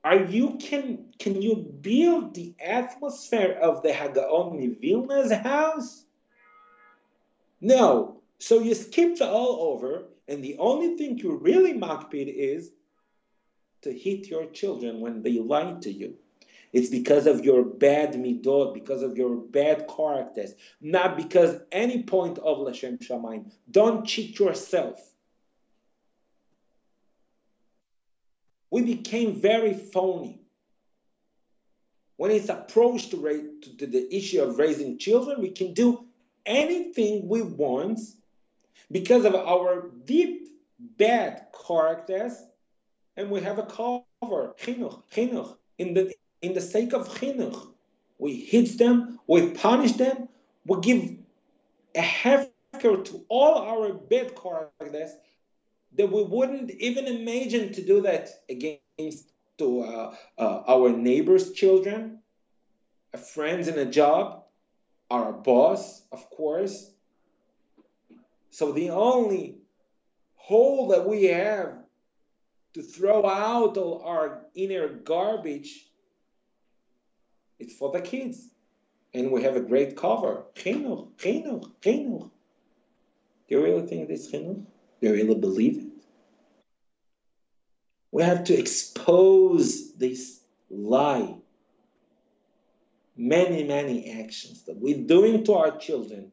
Are 0.05 0.25
you 0.25 0.57
can 0.59 1.13
can 1.19 1.43
you 1.43 1.57
build 1.57 2.35
the 2.35 2.55
atmosphere 2.65 3.59
of 3.61 3.83
the 3.83 3.91
Hagaon 3.91 4.81
Vilna's 4.81 5.33
house? 5.33 6.05
No. 7.61 8.23
So 8.39 8.61
you 8.61 8.75
skipped 8.75 9.21
all 9.21 9.73
over, 9.73 10.05
and 10.29 10.45
the 10.45 10.57
only 10.59 10.97
thing 10.97 11.19
you 11.19 11.37
really 11.37 11.75
makpid 11.75 12.33
is 12.33 12.71
to 13.83 13.93
hit 13.93 14.29
your 14.29 14.47
children 14.47 15.01
when 15.01 15.23
they 15.23 15.41
lie 15.41 15.77
to 15.81 15.91
you. 15.91 16.17
It's 16.77 16.91
because 16.91 17.27
of 17.27 17.43
your 17.43 17.65
bad 17.65 18.13
midot, 18.13 18.75
because 18.75 19.03
of 19.03 19.17
your 19.17 19.35
bad 19.35 19.89
characters, 19.89 20.53
not 20.79 21.17
because 21.17 21.59
any 21.73 22.03
point 22.03 22.37
of 22.37 22.59
Lashem 22.59 22.99
Shamaim. 22.99 23.51
Don't 23.71 24.07
cheat 24.07 24.39
yourself. 24.39 25.01
We 28.71 28.83
became 28.83 29.41
very 29.41 29.73
phony. 29.73 30.43
When 32.19 32.31
it's 32.31 32.51
approached 32.51 33.11
to, 33.13 33.23
to, 33.23 33.77
to 33.79 33.87
the 33.87 34.15
issue 34.15 34.43
of 34.43 34.59
raising 34.59 34.99
children, 34.99 35.41
we 35.41 35.53
can 35.53 35.73
do 35.73 36.05
anything 36.45 37.27
we 37.27 37.41
want 37.41 38.01
because 38.93 39.25
of 39.25 39.35
our 39.35 39.89
deep 40.05 40.49
bad 40.79 41.47
characters, 41.67 42.35
and 43.17 43.31
we 43.31 43.41
have 43.41 43.59
a 43.59 43.63
cover, 43.63 44.53
chinuch, 44.61 45.05
chinuch, 45.11 45.57
in 45.79 45.95
the 45.95 46.13
in 46.43 46.55
the 46.55 46.61
sake 46.61 46.93
of 46.93 47.09
chinuch. 47.09 47.69
We 48.19 48.35
hit 48.37 48.79
them, 48.79 49.19
we 49.27 49.51
punish 49.51 49.93
them, 49.93 50.29
we 50.67 50.81
give 50.81 51.17
a 51.95 52.01
hefker 52.01 53.05
to 53.05 53.25
all 53.29 53.59
our 53.59 53.93
bad 53.93 54.35
characters 54.35 55.13
that 55.97 56.11
we 56.11 56.23
wouldn't 56.23 56.71
even 56.71 57.07
imagine 57.07 57.73
to 57.73 57.83
do 57.83 58.03
that 58.03 58.29
against 58.49 59.33
to 59.59 59.83
uh, 59.83 60.15
uh, 60.39 60.63
our 60.69 60.91
neighbors' 60.91 61.53
children, 61.53 62.19
a 63.15 63.19
friends 63.19 63.69
in 63.69 63.79
a 63.79 63.87
job, 63.87 64.45
our 65.11 65.33
boss, 65.33 66.03
of 66.13 66.29
course. 66.31 66.91
So 68.51 68.73
the 68.73 68.91
only 68.91 69.59
hole 70.35 70.89
that 70.89 71.07
we 71.09 71.25
have 71.25 71.75
to 72.75 72.83
throw 72.83 73.25
out 73.27 73.79
all 73.79 74.03
our 74.05 74.45
inner 74.55 74.89
garbage 74.89 75.87
it's 77.59 77.75
for 77.75 77.93
the 77.93 78.01
kids. 78.01 78.49
And 79.15 79.31
we 79.33 79.43
have 79.43 79.57
a 79.57 79.61
great 79.61 79.97
cover. 79.97 80.45
Chinuch, 80.55 81.13
chinuch, 81.17 81.71
chinuch. 81.81 82.31
Do 83.49 83.55
you 83.55 83.63
really 83.63 83.87
think 83.87 84.09
this 84.09 84.31
chinuch? 84.31 84.65
Do 85.01 85.09
you 85.09 85.13
really 85.13 85.35
believe 85.35 85.79
it? 85.79 85.85
We 88.11 88.23
have 88.23 88.45
to 88.45 88.55
expose 88.55 89.93
this 89.95 90.41
lie. 90.71 91.37
many, 93.17 93.65
many 93.65 94.21
actions 94.23 94.63
that 94.65 94.77
we're 94.77 95.07
doing 95.07 95.45
to 95.45 95.55
our 95.55 95.77
children 95.79 96.31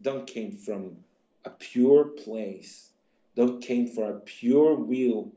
don't 0.00 0.26
came 0.26 0.52
from 0.52 0.96
a 1.44 1.50
pure 1.50 2.04
place, 2.04 2.90
don't 3.34 3.60
came 3.60 3.88
from 3.88 4.04
a 4.04 4.20
pure 4.20 4.74
will 4.76 5.32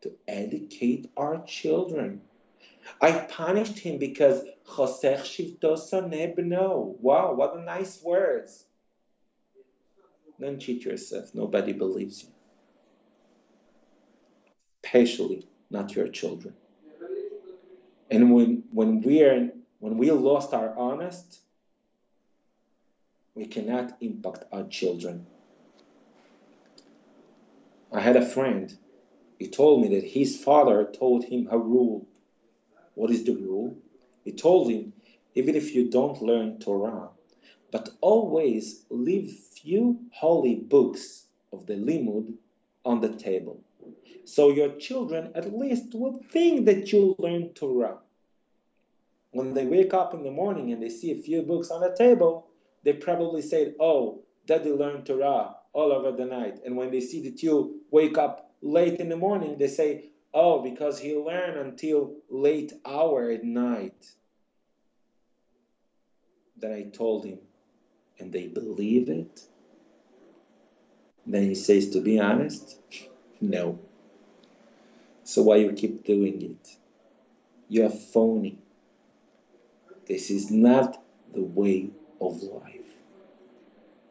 to 0.00 0.12
educate 0.26 1.10
our 1.16 1.44
children. 1.44 2.22
I 3.00 3.12
punished 3.12 3.78
him 3.78 3.98
because 3.98 4.44
Chosech 4.66 5.20
Shivto 5.20 5.76
Wow, 7.00 7.34
what 7.34 7.56
a 7.56 7.62
nice 7.62 8.02
words. 8.02 8.64
Don't 10.40 10.58
cheat 10.60 10.84
yourself. 10.84 11.34
Nobody 11.34 11.72
believes 11.72 12.22
you. 12.22 12.28
Especially 14.84 15.46
not 15.70 15.94
your 15.94 16.08
children. 16.08 16.54
And 18.10 18.32
when 18.32 18.64
when 18.72 19.02
we 19.02 19.22
are 19.22 19.50
when 19.80 19.98
we 19.98 20.10
lost 20.10 20.54
our 20.54 20.76
honest, 20.76 21.40
we 23.34 23.46
cannot 23.46 23.96
impact 24.00 24.44
our 24.50 24.64
children. 24.64 25.26
I 27.92 28.00
had 28.00 28.16
a 28.16 28.26
friend. 28.26 28.76
He 29.38 29.48
told 29.48 29.82
me 29.82 29.88
that 29.94 30.04
his 30.04 30.42
father 30.42 30.84
told 30.84 31.24
him 31.24 31.48
a 31.50 31.58
rule. 31.58 32.07
What 32.98 33.12
is 33.12 33.22
the 33.22 33.36
rule? 33.36 33.76
He 34.24 34.32
told 34.32 34.72
him, 34.72 34.92
even 35.36 35.54
if 35.54 35.72
you 35.72 35.88
don't 35.88 36.20
learn 36.20 36.58
Torah, 36.58 37.10
but 37.70 37.90
always 38.00 38.84
leave 38.90 39.30
few 39.30 40.00
holy 40.10 40.56
books 40.56 41.26
of 41.52 41.66
the 41.66 41.74
Limud 41.74 42.34
on 42.84 43.00
the 43.00 43.14
table. 43.14 43.62
So 44.24 44.50
your 44.50 44.70
children 44.80 45.30
at 45.36 45.56
least 45.56 45.94
will 45.94 46.20
think 46.32 46.66
that 46.66 46.92
you 46.92 47.14
learn 47.20 47.50
Torah. 47.50 47.98
When 49.30 49.54
they 49.54 49.64
wake 49.64 49.94
up 49.94 50.12
in 50.12 50.24
the 50.24 50.32
morning 50.32 50.72
and 50.72 50.82
they 50.82 50.88
see 50.88 51.12
a 51.12 51.22
few 51.22 51.42
books 51.42 51.70
on 51.70 51.80
the 51.80 51.94
table, 51.96 52.48
they 52.82 52.94
probably 52.94 53.42
say, 53.42 53.74
Oh, 53.78 54.24
Daddy 54.44 54.72
learned 54.72 55.06
Torah 55.06 55.54
all 55.72 55.92
over 55.92 56.10
the 56.10 56.24
night. 56.24 56.58
And 56.64 56.76
when 56.76 56.90
they 56.90 57.00
see 57.00 57.22
that 57.30 57.44
you 57.44 57.80
wake 57.92 58.18
up 58.18 58.50
late 58.60 58.98
in 58.98 59.08
the 59.08 59.16
morning, 59.16 59.56
they 59.56 59.68
say, 59.68 60.10
Oh, 60.34 60.62
because 60.62 60.98
he 60.98 61.14
learned 61.14 61.56
until 61.58 62.14
late 62.28 62.72
hour 62.84 63.30
at 63.30 63.44
night. 63.44 64.06
Then 66.56 66.72
I 66.72 66.82
told 66.84 67.24
him, 67.24 67.38
and 68.18 68.32
they 68.32 68.48
believe 68.48 69.08
it. 69.08 69.40
Then 71.26 71.44
he 71.44 71.54
says, 71.54 71.90
To 71.90 72.00
be 72.00 72.18
honest, 72.18 72.78
no. 73.40 73.78
So 75.24 75.42
why 75.42 75.56
you 75.56 75.72
keep 75.72 76.04
doing 76.04 76.42
it? 76.42 76.76
You 77.68 77.86
are 77.86 77.90
phony. 77.90 78.58
This 80.06 80.30
is 80.30 80.50
not 80.50 81.02
the 81.32 81.42
way 81.42 81.90
of 82.20 82.42
life. 82.42 82.78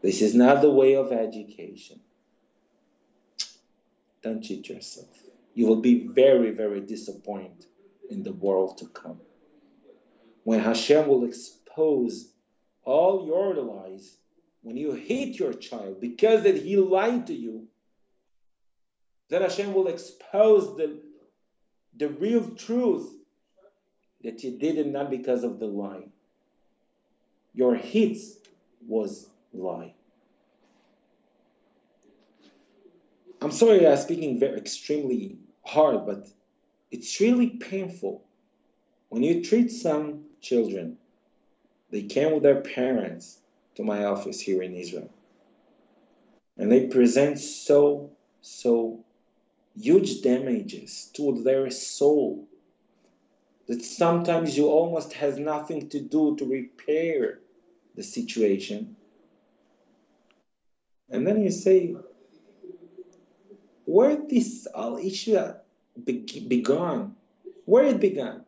This 0.01 0.21
is 0.21 0.35
not 0.35 0.61
the 0.61 0.69
way 0.71 0.95
of 0.95 1.11
education. 1.11 1.99
Don't 4.21 4.43
cheat 4.43 4.69
yourself. 4.69 5.07
You 5.57 5.65
will 5.65 5.81
be 5.81 6.05
very, 6.05 6.51
very 6.51 6.81
disappointed 6.81 7.65
in 8.11 8.21
the 8.21 8.31
world 8.31 8.77
to 8.77 8.85
come. 8.85 9.19
When 10.43 10.59
Hashem 10.59 11.07
will 11.07 11.25
expose 11.25 12.31
all 12.83 13.25
your 13.25 13.55
lies, 13.55 14.17
when 14.61 14.77
you 14.77 14.91
hate 14.91 15.39
your 15.39 15.53
child 15.53 15.99
because 15.99 16.43
that 16.43 16.57
he 16.57 16.77
lied 16.77 17.25
to 17.25 17.33
you, 17.33 17.67
then 19.29 19.41
Hashem 19.41 19.73
will 19.73 19.87
expose 19.87 20.77
the, 20.77 20.99
the 21.97 22.09
real 22.09 22.47
truth 22.51 23.11
that 24.23 24.43
you 24.43 24.59
did 24.59 24.77
it 24.77 24.85
not 24.85 25.09
because 25.09 25.43
of 25.43 25.57
the 25.57 25.65
lie. 25.65 26.07
Your 27.55 27.73
hate 27.73 28.19
was 28.87 29.27
lie. 29.53 29.95
I'm 33.41 33.51
sorry 33.51 33.87
I'm 33.87 33.97
speaking 33.97 34.39
very 34.39 34.59
extremely 34.59 35.39
hard, 35.67 36.05
but 36.05 36.27
it's 36.91 37.19
really 37.19 37.49
painful 37.49 38.23
when 39.09 39.23
you 39.23 39.43
treat 39.43 39.69
some 39.69 40.23
children. 40.41 40.97
They 41.91 42.03
came 42.03 42.33
with 42.33 42.43
their 42.43 42.61
parents 42.61 43.39
to 43.75 43.83
my 43.83 44.05
office 44.05 44.39
here 44.39 44.61
in 44.61 44.73
Israel, 44.73 45.09
and 46.57 46.71
they 46.71 46.87
present 46.87 47.39
so 47.39 48.11
so 48.41 49.03
huge 49.79 50.21
damages 50.21 51.11
to 51.13 51.43
their 51.43 51.69
soul 51.69 52.47
that 53.67 53.83
sometimes 53.83 54.57
you 54.57 54.67
almost 54.67 55.13
has 55.13 55.37
nothing 55.37 55.89
to 55.89 55.99
do 55.99 56.35
to 56.37 56.45
repair 56.45 57.39
the 57.95 58.03
situation. 58.03 58.95
And 61.09 61.27
then 61.27 61.43
you 61.43 61.51
say, 61.51 61.95
where 63.87 64.17
this 64.17 64.67
all 64.75 64.97
issue 64.97 65.39
began? 66.05 67.15
Where 67.63 67.85
it 67.85 68.01
began? 68.01 68.43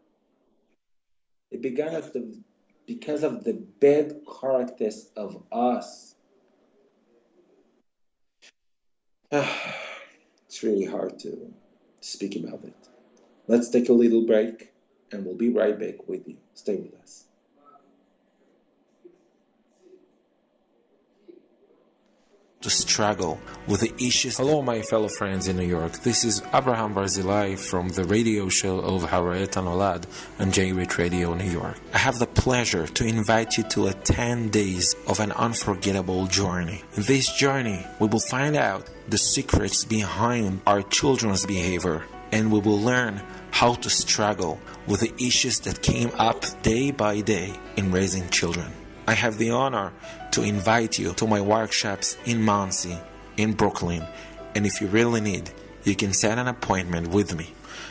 It 1.50 1.62
began 1.62 1.96
at 1.96 2.12
the 2.12 2.38
because 2.86 3.24
of 3.24 3.46
the 3.46 3.54
bad 3.54 4.18
characters 4.42 5.10
of 5.16 5.42
us. 5.50 6.14
it's 9.32 10.62
really 10.62 10.86
hard 10.86 11.18
to 11.20 11.54
speak 12.02 12.36
about 12.36 12.66
it. 12.66 12.90
Let's 13.48 13.70
take 13.70 13.88
a 13.88 13.94
little 13.94 14.26
break 14.26 14.74
and 15.14 15.26
we'll 15.26 15.36
be 15.36 15.50
right 15.50 15.80
back 15.80 16.06
with 16.10 16.28
you. 16.28 16.36
Stay 16.54 16.76
with 16.76 16.96
us. 17.02 17.29
To 22.64 22.70
struggle 22.70 23.40
with 23.68 23.80
the 23.80 23.94
issues. 24.06 24.36
Hello, 24.36 24.62
my 24.62 24.82
fellow 24.82 25.08
friends 25.08 25.48
in 25.48 25.56
New 25.56 25.66
York. 25.66 25.94
This 26.00 26.26
is 26.26 26.42
Abraham 26.54 26.94
Barzilai 26.94 27.58
from 27.58 27.88
the 27.88 28.04
radio 28.04 28.50
show 28.50 28.80
of 28.80 29.04
Haraet 29.04 29.52
Anolad 29.52 30.04
and 30.40 30.52
JRoot 30.52 30.98
Radio 30.98 31.34
New 31.36 31.50
York. 31.50 31.78
I 31.94 32.00
have 32.00 32.20
the 32.20 32.28
pleasure 32.28 32.86
to 32.86 33.06
invite 33.06 33.58
you 33.58 33.64
to 33.70 33.88
a 33.88 33.94
10 33.94 34.50
days 34.50 34.94
of 35.08 35.22
an 35.22 35.32
unforgettable 35.32 36.28
journey. 36.28 36.84
In 36.98 37.04
this 37.04 37.32
journey, 37.32 37.88
we 37.98 38.08
will 38.10 38.20
find 38.20 38.58
out 38.58 38.90
the 39.08 39.18
secrets 39.18 39.86
behind 39.86 40.60
our 40.68 40.82
children's 40.82 41.46
behavior 41.46 42.04
and 42.34 42.52
we 42.52 42.60
will 42.60 42.82
learn 42.82 43.22
how 43.52 43.76
to 43.76 43.90
struggle 43.90 44.60
with 44.86 45.00
the 45.00 45.14
issues 45.26 45.62
that 45.62 45.82
came 45.82 46.12
up 46.18 46.44
day 46.62 46.92
by 46.92 47.22
day 47.22 47.58
in 47.78 47.94
raising 47.94 48.30
children. 48.30 48.70
I 49.10 49.14
have 49.14 49.40
the 49.40 49.50
honor 49.50 49.92
to 50.34 50.44
invite 50.44 51.00
you 51.00 51.14
to 51.14 51.26
my 51.26 51.42
workshops 51.42 52.16
in 52.26 52.44
Monsey, 52.44 52.96
in 53.38 53.54
Brooklyn, 53.54 54.06
and 54.54 54.68
if 54.68 54.80
you 54.82 54.86
really 54.86 55.20
need, 55.20 55.50
you 55.84 55.96
can 55.96 56.14
set 56.14 56.38
an 56.38 56.48
appointment 56.48 57.08
with 57.08 57.36
me. 57.36 57.48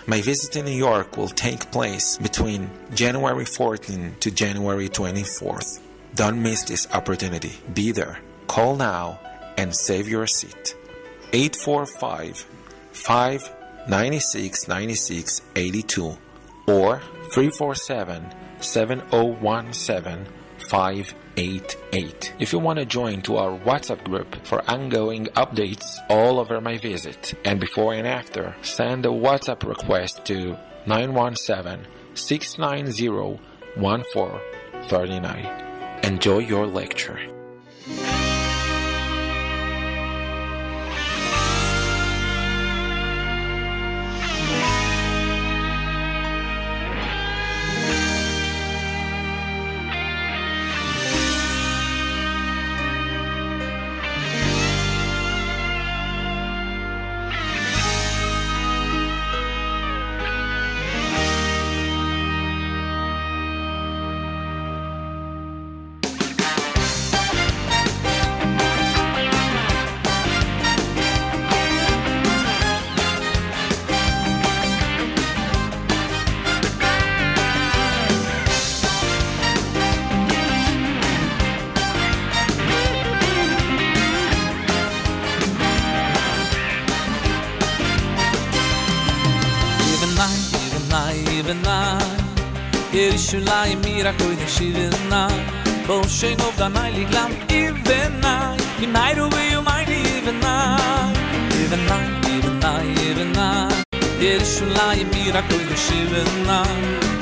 My 0.07 0.21
visit 0.21 0.55
in 0.55 0.67
New 0.67 0.79
York 0.89 1.17
will 1.17 1.27
take 1.27 1.73
place 1.73 2.19
between 2.19 2.71
January 2.95 3.45
14th 3.45 4.21
to 4.21 4.31
January 4.31 4.89
24th. 4.89 5.81
Don't 6.15 6.41
miss 6.41 6.63
this 6.63 6.87
opportunity. 6.93 7.55
Be 7.75 7.91
there. 7.91 8.21
Call 8.47 8.77
now 8.77 9.19
and 9.57 9.75
save 9.75 10.07
your 10.09 10.29
seat. 10.29 10.77
845 11.33 12.47
596 12.93 14.69
96 14.69 15.43
82 15.57 16.17
or 16.69 17.01
347 17.33 18.25
7017 18.61 20.38
588. 20.69 22.35
If 22.39 22.53
you 22.53 22.59
want 22.59 22.79
to 22.79 22.85
join 22.85 23.23
to 23.23 23.39
our 23.39 23.59
WhatsApp 23.59 24.05
group 24.05 24.47
for 24.47 24.63
ongoing 24.71 25.27
updates 25.29 25.97
all 26.11 26.39
over 26.39 26.61
my 26.61 26.77
visit 26.77 27.33
and 27.45 27.59
before 27.59 27.95
and 27.95 28.07
after, 28.07 28.55
send 28.63 29.07
a 29.07 29.09
WhatsApp 29.09 29.67
request 29.67 30.27
to 30.27 30.59
917 30.87 31.87
690 32.15 33.41
1439. 33.77 36.05
Enjoy 36.05 36.39
your 36.39 36.67
lecture. 36.67 37.38
shivna 91.49 91.99
ir 92.93 93.13
shulay 93.27 93.75
mira 93.85 94.13
koy 94.19 94.35
de 94.41 94.47
shivna 94.55 95.21
bol 95.87 96.05
shein 96.17 96.41
ov 96.47 96.55
da 96.59 96.69
nayli 96.69 97.05
glam 97.11 97.33
ir 97.61 97.73
de 97.89 98.01
nay 98.25 98.59
kinay 98.81 99.15
do 99.19 99.29
ivna, 99.29 100.55
ivna 101.61 101.79
might 101.89 102.29
even 102.35 102.57
even 103.07 103.33
ir 104.31 104.41
shulay 104.55 104.99
mira 105.13 105.43
koy 105.51 105.65
de 105.71 105.79
shivna 105.87 106.61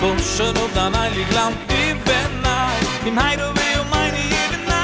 bol 0.00 0.18
shein 0.34 0.62
ov 0.64 0.74
da 0.74 0.88
nayli 0.96 1.24
glam 1.30 1.52
ir 1.82 1.96
de 2.08 2.20
nay 2.46 2.78
kinay 3.04 3.34
do 3.40 3.48
ivna, 4.42 4.82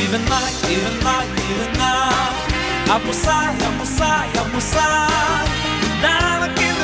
ivna 0.00 0.20
might 0.30 0.70
even 0.76 0.96
now 1.04 1.22
even 1.50 1.72
apusay 2.94 3.54
apusay 3.68 4.28
apusay 4.42 5.53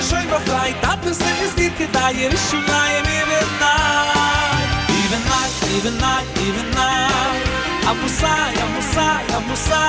der 0.01 0.16
schön 0.16 0.28
befreit 0.28 0.76
dat 0.82 1.05
es 1.05 1.18
sich 1.18 1.40
ist 1.44 1.59
dir 1.59 1.70
gedei 1.70 2.12
ihr 2.12 2.32
ist 2.32 2.51
schon 2.51 2.64
nei 2.64 2.92
mir 3.09 3.26
wird 3.30 3.53
nei 3.61 4.57
even 5.03 5.22
night 5.32 5.55
even 5.76 5.96
night 5.98 6.28
even 6.46 6.70
night. 6.70 7.44
A 7.90 7.94
musa 7.94 8.34
a 8.62 8.66
musa 8.74 9.09
a 9.36 9.40
musa 9.48 9.84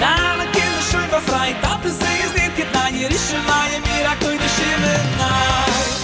dann 0.00 0.40
a 0.40 0.46
schön 0.90 1.08
befreit 1.10 1.56
hat 1.68 1.84
es 1.84 1.98
sich 1.98 2.20
es 2.26 2.32
dir 2.32 2.50
gedei 2.56 2.90
ihr 3.00 3.10
ist 3.10 3.30
schon 3.30 3.44
nei 3.46 3.70
mir 3.86 4.06
a 4.12 4.14
koide 4.22 4.48
schimmen 4.56 5.04
nei 5.18 6.03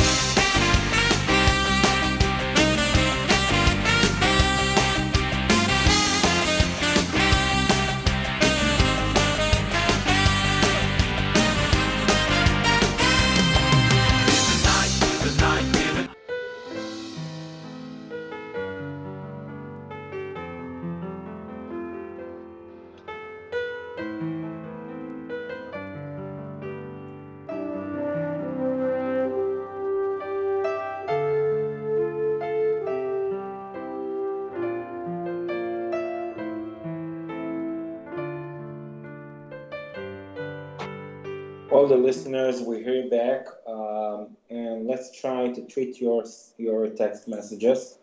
the 41.91 41.97
listeners, 41.97 42.63
we 42.63 42.85
hear 42.85 43.09
back, 43.11 43.49
um, 43.67 44.37
and 44.49 44.87
let's 44.87 45.11
try 45.21 45.49
to 45.49 45.63
treat 45.67 46.01
your 46.01 46.23
your 46.57 46.89
text 46.91 47.27
messages. 47.27 47.99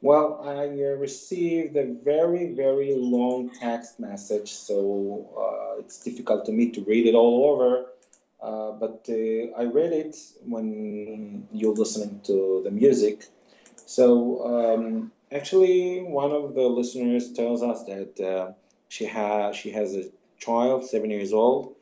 Well, 0.00 0.40
I 0.44 0.66
uh, 0.68 0.94
received 1.08 1.76
a 1.76 1.86
very 2.12 2.54
very 2.54 2.94
long 2.94 3.50
text 3.50 3.98
message, 3.98 4.50
so 4.52 4.76
uh, 5.44 5.80
it's 5.80 5.98
difficult 6.04 6.46
to 6.46 6.52
me 6.52 6.70
to 6.70 6.80
read 6.84 7.06
it 7.08 7.16
all 7.16 7.36
over. 7.50 7.70
Uh, 8.40 8.72
but 8.82 8.98
uh, 9.08 9.60
I 9.60 9.64
read 9.78 9.92
it 9.92 10.14
when 10.44 11.48
you're 11.52 11.74
listening 11.74 12.20
to 12.30 12.60
the 12.64 12.70
music. 12.70 13.24
So 13.86 14.04
um, 14.52 15.10
actually, 15.32 16.02
one 16.02 16.30
of 16.30 16.54
the 16.54 16.68
listeners 16.78 17.32
tells 17.32 17.60
us 17.64 17.82
that 17.86 18.20
uh, 18.20 18.52
she 18.88 19.06
has 19.06 19.56
she 19.56 19.70
has 19.72 19.96
a 19.96 20.04
child, 20.38 20.84
seven 20.84 21.10
years 21.10 21.32
old, 21.32 21.75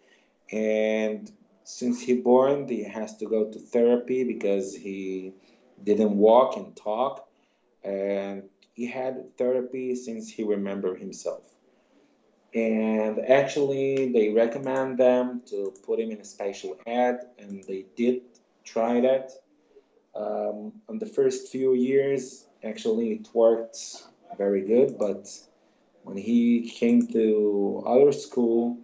and 0.54 1.32
since 1.64 2.00
he 2.00 2.14
born 2.14 2.68
he 2.68 2.84
has 2.84 3.16
to 3.16 3.26
go 3.26 3.50
to 3.50 3.58
therapy 3.58 4.22
because 4.22 4.74
he 4.74 5.32
didn't 5.82 6.16
walk 6.16 6.56
and 6.56 6.76
talk. 6.76 7.28
And 7.82 8.44
he 8.74 8.86
had 8.86 9.36
therapy 9.36 9.96
since 9.96 10.30
he 10.30 10.44
remember 10.44 10.94
himself. 10.94 11.42
And 12.54 13.18
actually 13.18 14.12
they 14.12 14.32
recommend 14.32 14.98
them 14.98 15.42
to 15.50 15.74
put 15.84 15.98
him 15.98 16.12
in 16.12 16.20
a 16.20 16.24
special 16.24 16.78
ed 16.86 17.26
and 17.38 17.64
they 17.64 17.86
did 17.96 18.22
try 18.64 19.00
that. 19.00 19.32
Um, 20.14 20.74
on 20.88 21.00
the 21.00 21.06
first 21.06 21.50
few 21.50 21.74
years 21.74 22.46
actually 22.62 23.14
it 23.14 23.28
worked 23.34 24.04
very 24.38 24.62
good 24.62 24.96
but 24.96 25.28
when 26.04 26.16
he 26.16 26.70
came 26.70 27.08
to 27.08 27.82
other 27.84 28.12
school 28.12 28.83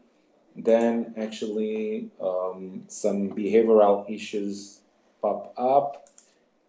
then 0.57 1.14
actually 1.16 2.11
um, 2.20 2.84
some 2.88 3.30
behavioral 3.30 4.09
issues 4.11 4.80
pop 5.22 5.55
up 5.57 6.09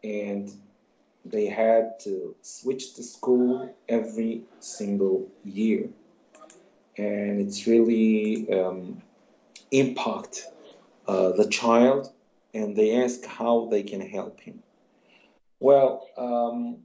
and 0.03 0.51
they 1.25 1.45
had 1.47 1.99
to 1.99 2.35
switch 2.41 2.95
the 2.95 3.03
school 3.03 3.75
every 3.87 4.43
single 4.59 5.27
year. 5.43 5.89
And 6.97 7.41
it's 7.41 7.67
really 7.67 8.51
um, 8.51 9.01
impact 9.71 10.47
uh, 11.07 11.31
the 11.31 11.47
child 11.47 12.11
and 12.53 12.75
they 12.75 13.03
ask 13.03 13.25
how 13.25 13.67
they 13.71 13.83
can 13.83 14.01
help 14.01 14.39
him. 14.41 14.61
Well 15.59 16.07
um, 16.17 16.83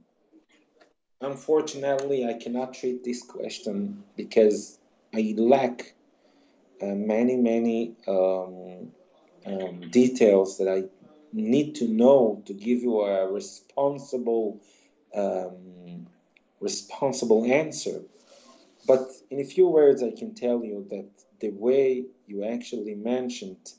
unfortunately 1.21 2.25
i 2.25 2.33
cannot 2.33 2.73
treat 2.73 3.03
this 3.03 3.23
question 3.23 4.03
because 4.15 4.77
i 5.13 5.33
lack 5.37 5.93
many 6.85 7.35
many 7.35 7.95
um, 8.07 8.91
um, 9.45 9.89
details 9.89 10.57
that 10.57 10.67
I 10.67 10.83
need 11.33 11.75
to 11.75 11.87
know 11.87 12.41
to 12.45 12.53
give 12.53 12.81
you 12.81 13.01
a 13.01 13.31
responsible 13.31 14.61
um, 15.15 16.07
responsible 16.59 17.45
answer. 17.45 18.01
But 18.87 19.09
in 19.29 19.39
a 19.39 19.43
few 19.43 19.67
words, 19.67 20.01
I 20.01 20.11
can 20.11 20.33
tell 20.33 20.63
you 20.63 20.85
that 20.89 21.07
the 21.39 21.49
way 21.49 22.05
you 22.25 22.45
actually 22.45 22.95
mentioned 22.95 23.73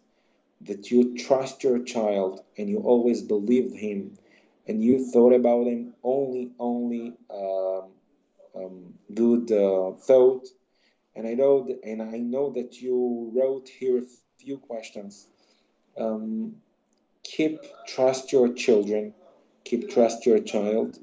that 0.63 0.91
you 0.91 1.17
trust 1.17 1.63
your 1.63 1.79
child 1.81 2.41
and 2.57 2.69
you 2.69 2.79
always 2.79 3.23
believed 3.23 3.77
him 3.77 4.19
and 4.67 4.83
you 4.83 5.11
thought 5.13 5.33
about 5.33 5.67
him 5.67 5.95
only 6.03 6.51
only 6.59 7.15
um, 7.31 7.85
um, 8.55 8.95
good 9.15 9.51
uh, 9.53 9.93
thought 9.93 10.47
and 11.19 11.27
I 11.27 11.35
know 11.35 11.65
that, 11.65 11.81
and 11.83 12.01
I 12.01 12.19
know 12.19 12.53
that 12.53 12.81
you 12.81 13.33
wrote 13.35 13.69
here 13.69 13.99
a 13.99 14.07
few 14.39 14.57
questions. 14.57 15.27
Um, 15.99 16.55
keep 17.25 17.59
trust 17.89 18.31
your 18.31 18.53
children, 18.53 19.15
keep 19.65 19.91
trust 19.91 20.25
your 20.25 20.39
child, 20.39 20.97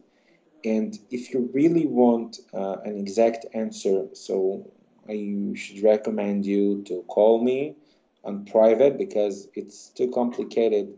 and 0.64 0.98
if 1.12 1.34
you 1.34 1.50
really 1.54 1.86
want 1.86 2.40
uh, 2.54 2.78
an 2.86 2.98
exact 2.98 3.46
answer, 3.54 4.08
so 4.14 4.72
I 5.10 5.52
should 5.56 5.84
recommend 5.84 6.46
you 6.46 6.84
to 6.84 7.04
call 7.10 7.44
me 7.44 7.76
on 8.24 8.46
private 8.46 8.98
because 8.98 9.50
it's 9.54 9.90
too 9.90 10.12
complicated 10.12 10.94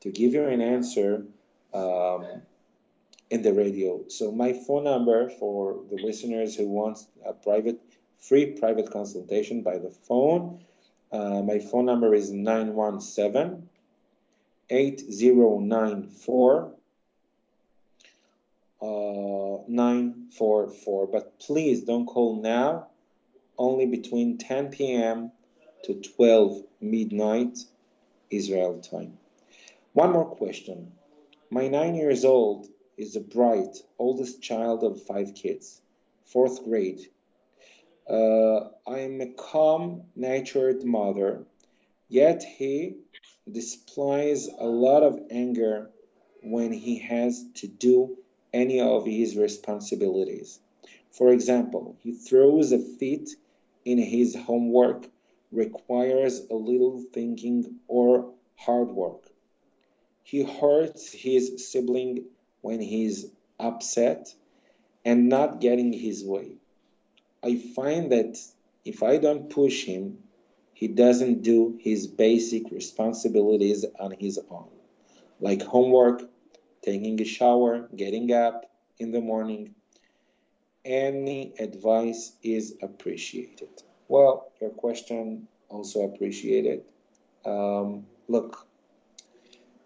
to 0.00 0.10
give 0.10 0.34
you 0.34 0.44
an 0.46 0.60
answer 0.60 1.24
um, 1.72 2.26
in 3.30 3.42
the 3.42 3.52
radio. 3.52 4.02
So 4.08 4.32
my 4.32 4.52
phone 4.52 4.84
number 4.84 5.30
for 5.30 5.84
the 5.90 6.02
listeners 6.02 6.56
who 6.56 6.68
wants 6.68 7.06
a 7.24 7.32
private 7.32 7.80
free 8.18 8.52
private 8.52 8.90
consultation 8.90 9.62
by 9.62 9.78
the 9.78 9.90
phone. 9.90 10.64
Uh, 11.10 11.42
my 11.42 11.58
phone 11.58 11.86
number 11.86 12.14
is 12.14 12.30
917 12.30 13.68
8094 14.70 16.72
uh, 18.80 19.58
944. 19.66 21.06
But 21.08 21.38
please 21.40 21.82
don't 21.82 22.06
call 22.06 22.40
now, 22.40 22.88
only 23.56 23.86
between 23.86 24.38
10 24.38 24.70
p.m. 24.70 25.32
to 25.84 25.94
12 25.94 26.62
midnight 26.80 27.58
Israel 28.30 28.80
time. 28.80 29.18
One 29.92 30.12
more 30.12 30.26
question. 30.26 30.92
My 31.50 31.68
nine 31.68 31.94
years 31.94 32.24
old 32.24 32.68
is 32.96 33.14
the 33.14 33.20
bright 33.20 33.76
oldest 33.98 34.42
child 34.42 34.84
of 34.84 35.02
five 35.02 35.34
kids, 35.34 35.80
fourth 36.24 36.64
grade. 36.64 37.08
Uh, 38.08 38.70
I 38.86 39.00
am 39.00 39.20
a 39.20 39.26
calm 39.26 40.04
natured 40.16 40.82
mother, 40.82 41.44
yet 42.08 42.42
he 42.42 42.96
displays 43.50 44.48
a 44.48 44.66
lot 44.66 45.02
of 45.02 45.20
anger 45.30 45.90
when 46.42 46.72
he 46.72 47.00
has 47.00 47.44
to 47.56 47.66
do 47.66 48.16
any 48.52 48.80
of 48.80 49.04
his 49.04 49.36
responsibilities. 49.36 50.58
For 51.10 51.30
example, 51.32 51.96
he 52.00 52.12
throws 52.12 52.72
a 52.72 52.78
fit 52.78 53.28
in 53.84 53.98
his 53.98 54.34
homework, 54.34 55.06
requires 55.52 56.40
a 56.50 56.54
little 56.54 57.02
thinking 57.12 57.80
or 57.88 58.32
hard 58.56 58.90
work. 58.90 59.30
He 60.22 60.44
hurts 60.44 61.10
his 61.12 61.70
sibling 61.70 62.26
when 62.60 62.80
he's 62.80 63.26
upset 63.58 64.34
and 65.04 65.28
not 65.28 65.60
getting 65.60 65.92
his 65.92 66.24
way. 66.24 66.57
I 67.42 67.56
find 67.56 68.12
that 68.12 68.38
if 68.84 69.02
I 69.02 69.18
don't 69.18 69.50
push 69.50 69.84
him, 69.84 70.18
he 70.74 70.88
doesn't 70.88 71.42
do 71.42 71.78
his 71.80 72.06
basic 72.06 72.70
responsibilities 72.70 73.84
on 73.98 74.12
his 74.12 74.38
own. 74.50 74.68
like 75.40 75.62
homework, 75.62 76.22
taking 76.82 77.20
a 77.20 77.24
shower, 77.24 77.88
getting 77.94 78.32
up 78.32 78.70
in 78.98 79.12
the 79.12 79.20
morning. 79.20 79.74
Any 80.84 81.52
advice 81.58 82.32
is 82.42 82.74
appreciated. 82.82 83.68
Well, 84.08 84.50
your 84.60 84.70
question 84.70 85.48
also 85.68 86.02
appreciated. 86.02 86.82
Um, 87.44 88.06
look, 88.26 88.66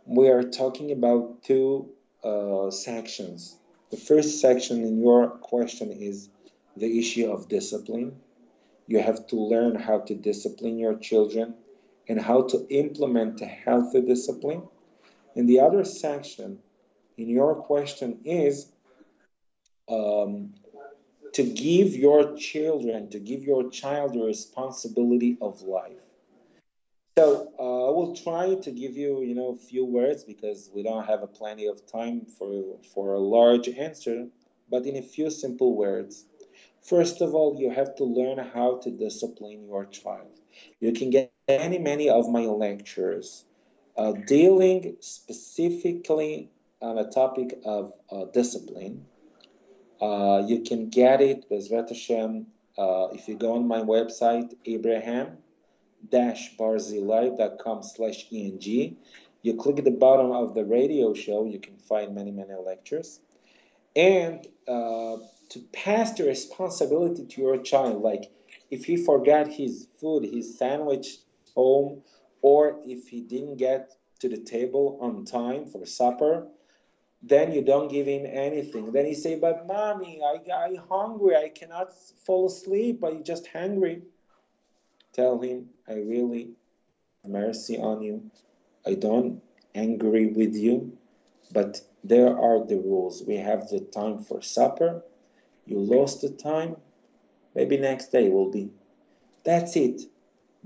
we 0.06 0.28
are 0.28 0.42
talking 0.42 0.92
about 0.92 1.42
two 1.42 1.90
uh, 2.24 2.70
sections. 2.70 3.56
The 3.90 3.96
first 3.96 4.40
section 4.40 4.84
in 4.84 5.00
your 5.00 5.28
question 5.28 5.90
is 5.92 6.28
the 6.76 6.98
issue 6.98 7.30
of 7.30 7.48
discipline. 7.48 8.16
You 8.86 9.00
have 9.00 9.26
to 9.28 9.36
learn 9.36 9.74
how 9.76 10.00
to 10.00 10.14
discipline 10.14 10.78
your 10.78 10.96
children 10.96 11.54
and 12.08 12.20
how 12.20 12.42
to 12.48 12.66
implement 12.68 13.40
a 13.40 13.46
healthy 13.46 14.02
discipline. 14.02 14.62
And 15.36 15.48
the 15.48 15.60
other 15.60 15.84
section 15.84 16.58
in 17.16 17.28
your 17.28 17.54
question 17.54 18.20
is 18.24 18.70
um, 19.88 20.54
to 21.32 21.42
give 21.42 21.94
your 21.94 22.36
children, 22.36 23.10
to 23.10 23.18
give 23.18 23.42
your 23.42 23.70
child 23.70 24.14
the 24.14 24.22
responsibility 24.22 25.38
of 25.40 25.62
life. 25.62 25.92
So 27.18 27.52
uh, 27.58 27.88
I 27.88 27.90
will 27.90 28.16
try 28.16 28.54
to 28.54 28.70
give 28.70 28.96
you, 28.96 29.20
you 29.20 29.34
know, 29.34 29.50
a 29.50 29.56
few 29.56 29.84
words 29.84 30.24
because 30.24 30.70
we 30.74 30.82
don't 30.82 31.04
have 31.04 31.22
a 31.22 31.26
plenty 31.26 31.66
of 31.66 31.86
time 31.86 32.24
for 32.38 32.78
for 32.94 33.14
a 33.14 33.18
large 33.18 33.68
answer, 33.68 34.28
but 34.70 34.86
in 34.86 34.96
a 34.96 35.02
few 35.02 35.30
simple 35.30 35.76
words. 35.76 36.24
First 36.82 37.20
of 37.20 37.34
all, 37.34 37.56
you 37.58 37.70
have 37.70 37.94
to 37.96 38.04
learn 38.04 38.38
how 38.38 38.78
to 38.78 38.90
discipline 38.90 39.66
your 39.66 39.86
child. 39.86 40.40
You 40.80 40.92
can 40.92 41.10
get 41.10 41.32
many, 41.48 41.78
many 41.78 42.08
of 42.10 42.28
my 42.28 42.46
lectures 42.46 43.44
uh, 43.96 44.12
dealing 44.12 44.96
specifically 45.00 46.50
on 46.80 46.98
a 46.98 47.08
topic 47.10 47.58
of 47.64 47.92
uh, 48.10 48.24
discipline. 48.32 49.06
Uh, 50.00 50.42
you 50.46 50.62
can 50.62 50.90
get 50.90 51.20
it 51.20 51.44
with 51.48 51.70
Hashem 51.70 52.46
uh, 52.76 53.08
if 53.12 53.28
you 53.28 53.36
go 53.36 53.54
on 53.54 53.68
my 53.68 53.80
website, 53.80 54.54
Abraham 54.64 55.38
barzilai.com 56.10 57.82
slash 57.82 58.26
eng. 58.32 58.96
You 59.42 59.54
click 59.56 59.78
at 59.78 59.84
the 59.84 59.90
bottom 59.90 60.32
of 60.32 60.54
the 60.54 60.64
radio 60.64 61.14
show, 61.14 61.44
you 61.44 61.58
can 61.58 61.76
find 61.76 62.14
many, 62.14 62.30
many 62.30 62.54
lectures. 62.54 63.20
And 63.94 64.46
uh, 64.66 65.16
to 65.52 65.60
pass 65.72 66.12
the 66.12 66.24
responsibility 66.24 67.26
to 67.26 67.40
your 67.40 67.58
child, 67.58 68.02
like 68.02 68.30
if 68.70 68.84
he 68.84 68.96
forgot 68.96 69.48
his 69.48 69.88
food, 70.00 70.24
his 70.24 70.58
sandwich 70.58 71.18
home, 71.54 72.02
or 72.40 72.80
if 72.86 73.08
he 73.08 73.20
didn't 73.20 73.56
get 73.56 73.92
to 74.20 74.28
the 74.28 74.38
table 74.38 74.98
on 75.00 75.24
time 75.24 75.66
for 75.66 75.84
supper, 75.84 76.46
then 77.22 77.52
you 77.52 77.62
don't 77.62 77.88
give 77.88 78.06
him 78.06 78.26
anything. 78.26 78.92
Then 78.92 79.04
he 79.04 79.14
say, 79.14 79.38
but 79.38 79.66
mommy, 79.66 80.20
I, 80.24 80.52
I 80.52 80.76
hungry, 80.88 81.36
I 81.36 81.50
cannot 81.50 81.92
fall 82.26 82.46
asleep, 82.46 83.04
I'm 83.04 83.22
just 83.22 83.46
hungry. 83.46 84.02
Tell 85.12 85.38
him, 85.38 85.68
I 85.86 85.94
really 85.94 86.52
mercy 87.26 87.78
on 87.78 88.02
you. 88.02 88.30
I 88.86 88.94
don't 88.94 89.42
angry 89.74 90.28
with 90.28 90.54
you, 90.54 90.96
but 91.52 91.80
there 92.02 92.36
are 92.36 92.64
the 92.64 92.76
rules. 92.76 93.22
We 93.26 93.36
have 93.36 93.68
the 93.68 93.80
time 93.80 94.18
for 94.24 94.40
supper. 94.42 95.04
You 95.66 95.78
lost 95.78 96.22
the 96.22 96.30
time. 96.30 96.76
Maybe 97.54 97.76
next 97.76 98.12
day 98.12 98.28
will 98.28 98.50
be. 98.50 98.70
That's 99.44 99.76
it. 99.76 100.02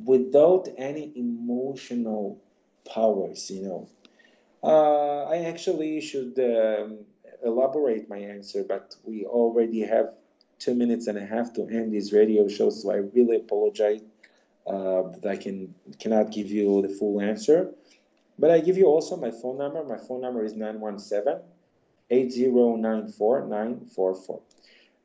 Without 0.02 0.68
any 0.76 1.12
emotional 1.16 2.40
powers, 2.92 3.50
you 3.50 3.62
know. 3.62 3.88
Uh, 4.62 5.24
I 5.24 5.44
actually 5.44 6.00
should 6.00 6.38
um, 6.38 6.98
elaborate 7.44 8.08
my 8.08 8.18
answer, 8.18 8.64
but 8.64 8.96
we 9.04 9.24
already 9.24 9.80
have 9.80 10.14
two 10.58 10.74
minutes 10.74 11.06
and 11.06 11.18
a 11.18 11.24
half 11.24 11.52
to 11.54 11.62
end 11.62 11.92
this 11.92 12.12
radio 12.12 12.48
show, 12.48 12.70
so 12.70 12.90
I 12.90 12.96
really 12.96 13.36
apologize 13.36 14.00
uh, 14.66 15.02
that 15.20 15.26
I 15.26 15.36
can 15.36 15.74
cannot 15.98 16.32
give 16.32 16.50
you 16.50 16.82
the 16.82 16.88
full 16.88 17.20
answer. 17.20 17.72
But 18.38 18.50
I 18.50 18.60
give 18.60 18.76
you 18.76 18.86
also 18.86 19.16
my 19.16 19.30
phone 19.30 19.58
number. 19.58 19.82
My 19.84 19.98
phone 19.98 20.20
number 20.20 20.44
is 20.44 20.54
917 20.54 21.40
8094 22.10 23.46
944. 23.46 24.42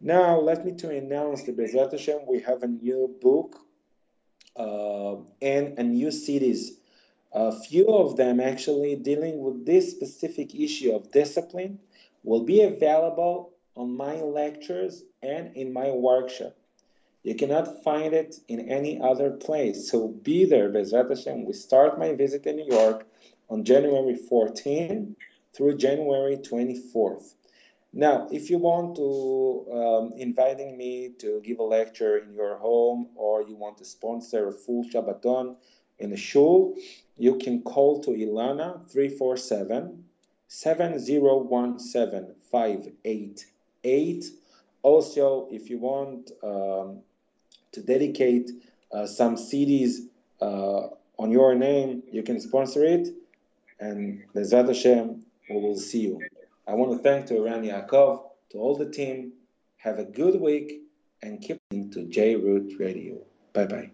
Now, 0.04 0.40
let 0.40 0.66
me 0.66 0.72
to 0.78 0.90
announce 0.90 1.44
the 1.44 1.52
Bezrat 1.52 1.92
Hashem, 1.92 2.22
we 2.28 2.40
have 2.40 2.64
a 2.64 2.68
new 2.68 3.16
book 3.22 3.56
uh, 4.56 5.18
and 5.40 5.78
a 5.78 5.84
new 5.84 6.10
series. 6.10 6.80
A 7.32 7.52
few 7.52 7.88
of 7.88 8.18
them 8.18 8.40
actually 8.40 8.96
dealing 8.96 9.44
with 9.44 9.64
this 9.64 9.92
specific 9.92 10.56
issue 10.56 10.92
of 10.96 11.12
discipline 11.12 11.78
will 12.24 12.44
be 12.44 12.64
available 12.64 13.54
on 13.76 13.96
my 13.96 14.16
lectures 14.16 15.04
and 15.22 15.56
in 15.56 15.72
my 15.72 15.92
workshop. 15.92 16.56
You 17.22 17.36
cannot 17.36 17.84
find 17.84 18.16
it 18.16 18.38
in 18.48 18.72
any 18.72 19.00
other 19.00 19.30
place. 19.30 19.92
So 19.92 20.08
be 20.08 20.46
there, 20.46 20.72
Bezrat 20.72 21.10
Hashem. 21.10 21.46
We 21.46 21.54
start 21.54 22.00
my 22.00 22.14
visit 22.16 22.48
in 22.48 22.56
New 22.56 22.66
York 22.66 23.06
on 23.52 23.64
January 23.64 24.16
14 24.16 25.16
through 25.54 25.78
January 25.78 26.38
24th. 26.38 27.36
Now, 27.94 28.28
if 28.32 28.50
you 28.50 28.58
want 28.58 28.96
to 28.96 29.66
um, 29.74 30.14
inviting 30.16 30.78
me 30.78 31.12
to 31.20 31.42
give 31.44 31.60
a 31.60 31.64
lecture 31.64 32.18
in 32.18 32.34
your 32.34 32.58
home 32.58 33.10
or 33.16 33.44
you 33.44 33.56
want 33.56 33.78
to 33.80 33.86
sponsor 33.86 34.48
a 34.48 34.54
full 34.54 34.86
Shabbaton 34.86 35.58
in 36.00 36.14
a 36.14 36.18
shul, 36.18 36.76
you 37.18 37.38
can 37.38 37.62
call 37.64 38.02
to 38.04 38.12
Ilana 38.12 38.90
347 38.90 40.06
7017 40.48 42.36
588. 42.50 44.26
Also, 44.84 45.48
if 45.52 45.70
you 45.70 45.78
want 45.78 46.32
um, 46.44 47.00
to 47.74 47.82
dedicate 47.82 48.52
uh, 48.94 49.06
some 49.06 49.36
CDs 49.36 50.08
uh, 50.42 50.88
on 51.20 51.30
your 51.30 51.56
name, 51.56 52.04
you 52.12 52.24
can 52.24 52.40
sponsor 52.40 52.86
it. 52.86 53.10
And 53.80 54.24
Bezrat 54.34 54.68
Hashem, 54.68 55.26
we 55.50 55.56
will 55.56 55.78
see 55.78 56.02
you. 56.02 56.20
I 56.68 56.74
want 56.74 56.92
to 56.92 56.98
thank 57.00 57.28
to 57.28 57.38
Iran 57.38 57.64
Yaakov, 57.64 58.24
to 58.52 58.58
all 58.58 58.76
the 58.76 58.90
team. 58.90 59.34
Have 59.78 60.00
a 60.00 60.06
good 60.06 60.40
week 60.40 60.82
and 61.22 61.42
keep 61.42 61.58
listening 61.72 61.92
to 61.92 62.00
JRoot 62.06 62.80
Radio. 62.80 63.18
Bye 63.54 63.66
bye. 63.66 63.92